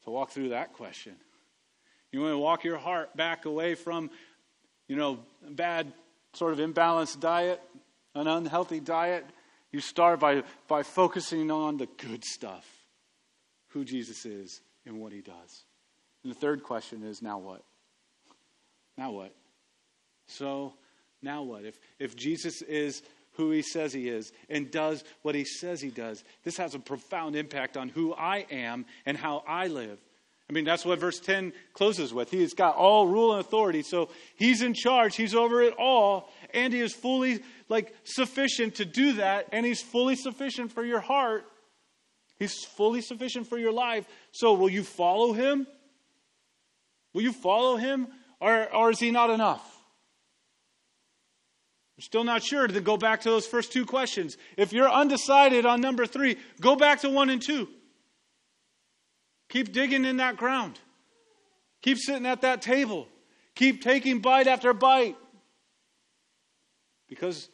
to 0.03 0.11
walk 0.11 0.31
through 0.31 0.49
that 0.49 0.73
question. 0.73 1.15
You 2.11 2.21
want 2.21 2.33
to 2.33 2.39
walk 2.39 2.63
your 2.63 2.77
heart 2.77 3.15
back 3.15 3.45
away 3.45 3.75
from, 3.75 4.09
you 4.87 4.95
know, 4.95 5.19
bad 5.49 5.91
sort 6.33 6.53
of 6.53 6.59
imbalanced 6.59 7.19
diet, 7.19 7.61
an 8.15 8.27
unhealthy 8.27 8.79
diet. 8.79 9.25
You 9.71 9.81
start 9.81 10.19
by, 10.19 10.43
by 10.67 10.83
focusing 10.83 11.51
on 11.51 11.77
the 11.77 11.87
good 11.97 12.23
stuff, 12.23 12.65
who 13.69 13.83
Jesus 13.83 14.25
is 14.25 14.61
and 14.85 14.99
what 14.99 15.11
he 15.11 15.21
does. 15.21 15.63
And 16.23 16.31
the 16.31 16.39
third 16.39 16.63
question 16.63 17.03
is 17.03 17.21
now 17.21 17.39
what? 17.39 17.63
Now 18.97 19.11
what? 19.11 19.33
So, 20.27 20.73
now 21.21 21.43
what? 21.43 21.65
If, 21.65 21.79
if 21.99 22.15
Jesus 22.15 22.61
is 22.61 23.01
who 23.33 23.51
he 23.51 23.61
says 23.61 23.93
he 23.93 24.09
is 24.09 24.31
and 24.49 24.71
does 24.71 25.03
what 25.21 25.35
he 25.35 25.45
says 25.45 25.81
he 25.81 25.89
does, 25.89 26.23
this 26.43 26.57
has 26.57 26.75
a 26.75 26.79
profound 26.79 27.35
impact 27.35 27.77
on 27.77 27.89
who 27.89 28.13
I 28.13 28.45
am 28.51 28.85
and 29.05 29.17
how 29.17 29.43
I 29.47 29.67
live. 29.67 29.99
I 30.49 30.53
mean, 30.53 30.63
that's 30.63 30.85
what 30.85 30.99
verse 30.99 31.19
10 31.19 31.51
closes 31.73 32.13
with. 32.13 32.31
He's 32.31 32.53
got 32.53 32.77
all 32.77 33.05
rule 33.07 33.33
and 33.33 33.41
authority. 33.41 33.83
So 33.83 34.09
he's 34.37 34.61
in 34.61 34.73
charge. 34.73 35.15
He's 35.15 35.35
over 35.35 35.61
it 35.61 35.73
all. 35.77 36.29
And 36.53 36.73
he 36.73 36.79
is 36.79 36.93
fully, 36.93 37.43
like, 37.67 37.93
sufficient 38.05 38.75
to 38.75 38.85
do 38.85 39.13
that. 39.13 39.49
And 39.51 39.65
he's 39.65 39.81
fully 39.81 40.15
sufficient 40.15 40.71
for 40.71 40.85
your 40.85 41.01
heart. 41.01 41.43
He's 42.39 42.63
fully 42.63 43.01
sufficient 43.01 43.47
for 43.47 43.57
your 43.57 43.73
life. 43.73 44.05
So 44.31 44.53
will 44.53 44.69
you 44.69 44.83
follow 44.83 45.33
him? 45.33 45.67
Will 47.13 47.23
you 47.23 47.33
follow 47.33 47.75
him? 47.75 48.07
Or, 48.39 48.73
or 48.73 48.91
is 48.91 48.99
he 48.99 49.11
not 49.11 49.29
enough? 49.29 49.76
Still 51.99 52.23
not 52.23 52.43
sure. 52.43 52.67
Then 52.67 52.83
go 52.83 52.97
back 52.97 53.21
to 53.21 53.29
those 53.29 53.47
first 53.47 53.71
two 53.71 53.85
questions. 53.85 54.37
If 54.55 54.71
you're 54.71 54.89
undecided 54.89 55.65
on 55.65 55.81
number 55.81 56.05
three, 56.05 56.37
go 56.61 56.75
back 56.75 57.01
to 57.01 57.09
one 57.09 57.29
and 57.29 57.41
two. 57.41 57.67
Keep 59.49 59.73
digging 59.73 60.05
in 60.05 60.17
that 60.17 60.37
ground. 60.37 60.79
Keep 61.81 61.97
sitting 61.97 62.25
at 62.25 62.41
that 62.41 62.61
table. 62.61 63.07
Keep 63.55 63.81
taking 63.81 64.19
bite 64.19 64.47
after 64.47 64.73
bite. 64.73 65.15
Because, 67.07 67.49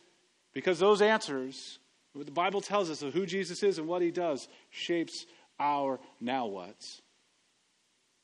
because 0.53 0.79
those 0.79 1.01
answers, 1.01 1.79
what 2.13 2.25
the 2.25 2.31
Bible 2.31 2.61
tells 2.61 2.89
us 2.89 3.01
of 3.01 3.13
who 3.13 3.25
Jesus 3.25 3.63
is 3.63 3.77
and 3.77 3.87
what 3.87 4.01
he 4.01 4.11
does, 4.11 4.47
shapes 4.71 5.25
our 5.59 5.99
now 6.19 6.47
what's. 6.47 7.01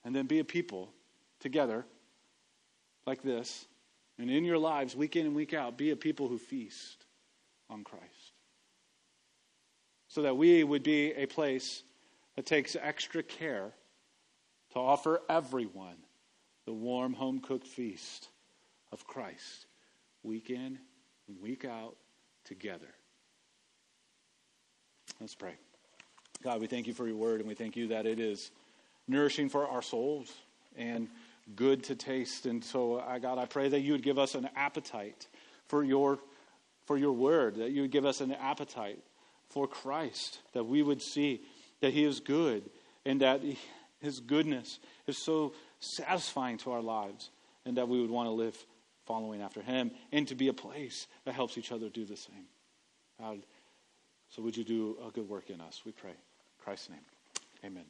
And 0.03 0.15
then 0.15 0.25
be 0.25 0.39
a 0.39 0.43
people 0.43 0.89
together 1.39 1.85
like 3.05 3.21
this. 3.21 3.67
And 4.19 4.29
in 4.29 4.43
your 4.43 4.57
lives, 4.57 4.95
week 4.95 5.15
in 5.15 5.25
and 5.25 5.35
week 5.35 5.53
out, 5.53 5.77
be 5.77 5.91
a 5.91 5.95
people 5.95 6.27
who 6.27 6.37
feast 6.37 7.05
on 7.69 7.83
Christ. 7.85 8.33
So 10.09 10.23
that 10.23 10.35
we 10.35 10.63
would 10.63 10.83
be 10.83 11.13
a 11.13 11.25
place 11.25 11.83
that 12.35 12.45
takes 12.45 12.75
extra 12.75 13.23
care 13.23 13.71
to 14.73 14.79
offer 14.79 15.21
everyone 15.29 15.95
the 16.65 16.73
warm, 16.73 17.13
home 17.13 17.39
cooked 17.39 17.65
feast 17.65 18.27
of 18.91 19.07
Christ, 19.07 19.65
week 20.23 20.49
in 20.49 20.77
and 21.27 21.41
week 21.41 21.63
out, 21.63 21.95
together. 22.43 22.93
Let's 25.21 25.35
pray. 25.35 25.53
God, 26.43 26.61
we 26.61 26.67
thank 26.67 26.87
you 26.87 26.93
for 26.93 27.07
your 27.07 27.17
word, 27.17 27.39
and 27.39 27.49
we 27.49 27.55
thank 27.55 27.75
you 27.75 27.87
that 27.87 28.05
it 28.05 28.19
is 28.19 28.51
nourishing 29.07 29.49
for 29.49 29.67
our 29.67 29.81
souls 29.81 30.31
and 30.75 31.07
good 31.55 31.83
to 31.85 31.95
taste. 31.95 32.45
And 32.45 32.63
so, 32.63 32.95
uh, 32.95 33.17
God, 33.19 33.37
I 33.37 33.45
pray 33.45 33.69
that 33.69 33.81
you 33.81 33.93
would 33.93 34.03
give 34.03 34.19
us 34.19 34.35
an 34.35 34.49
appetite 34.55 35.27
for 35.67 35.83
your, 35.83 36.19
for 36.85 36.97
your 36.97 37.13
word, 37.13 37.55
that 37.55 37.71
you 37.71 37.83
would 37.83 37.91
give 37.91 38.05
us 38.05 38.21
an 38.21 38.31
appetite 38.31 38.99
for 39.49 39.67
Christ, 39.67 40.39
that 40.53 40.65
we 40.65 40.81
would 40.81 41.01
see 41.01 41.41
that 41.81 41.93
He 41.93 42.03
is 42.03 42.19
good 42.19 42.69
and 43.05 43.21
that 43.21 43.41
His 43.99 44.19
goodness 44.19 44.79
is 45.07 45.17
so 45.17 45.53
satisfying 45.79 46.57
to 46.59 46.71
our 46.71 46.81
lives, 46.81 47.29
and 47.65 47.77
that 47.77 47.87
we 47.87 48.01
would 48.01 48.09
want 48.09 48.27
to 48.27 48.31
live 48.31 48.57
following 49.05 49.41
after 49.41 49.61
Him 49.61 49.91
and 50.11 50.27
to 50.27 50.35
be 50.35 50.49
a 50.49 50.53
place 50.53 51.07
that 51.25 51.33
helps 51.33 51.57
each 51.57 51.71
other 51.71 51.89
do 51.89 52.05
the 52.05 52.17
same. 52.17 52.45
God, 53.19 53.39
so 54.29 54.41
would 54.41 54.55
you 54.55 54.63
do 54.63 54.97
a 55.07 55.11
good 55.11 55.27
work 55.27 55.49
in 55.49 55.61
us? 55.61 55.81
We 55.85 55.91
pray. 55.91 56.11
In 56.11 56.63
Christ's 56.63 56.89
name. 56.89 56.99
Amen. 57.65 57.85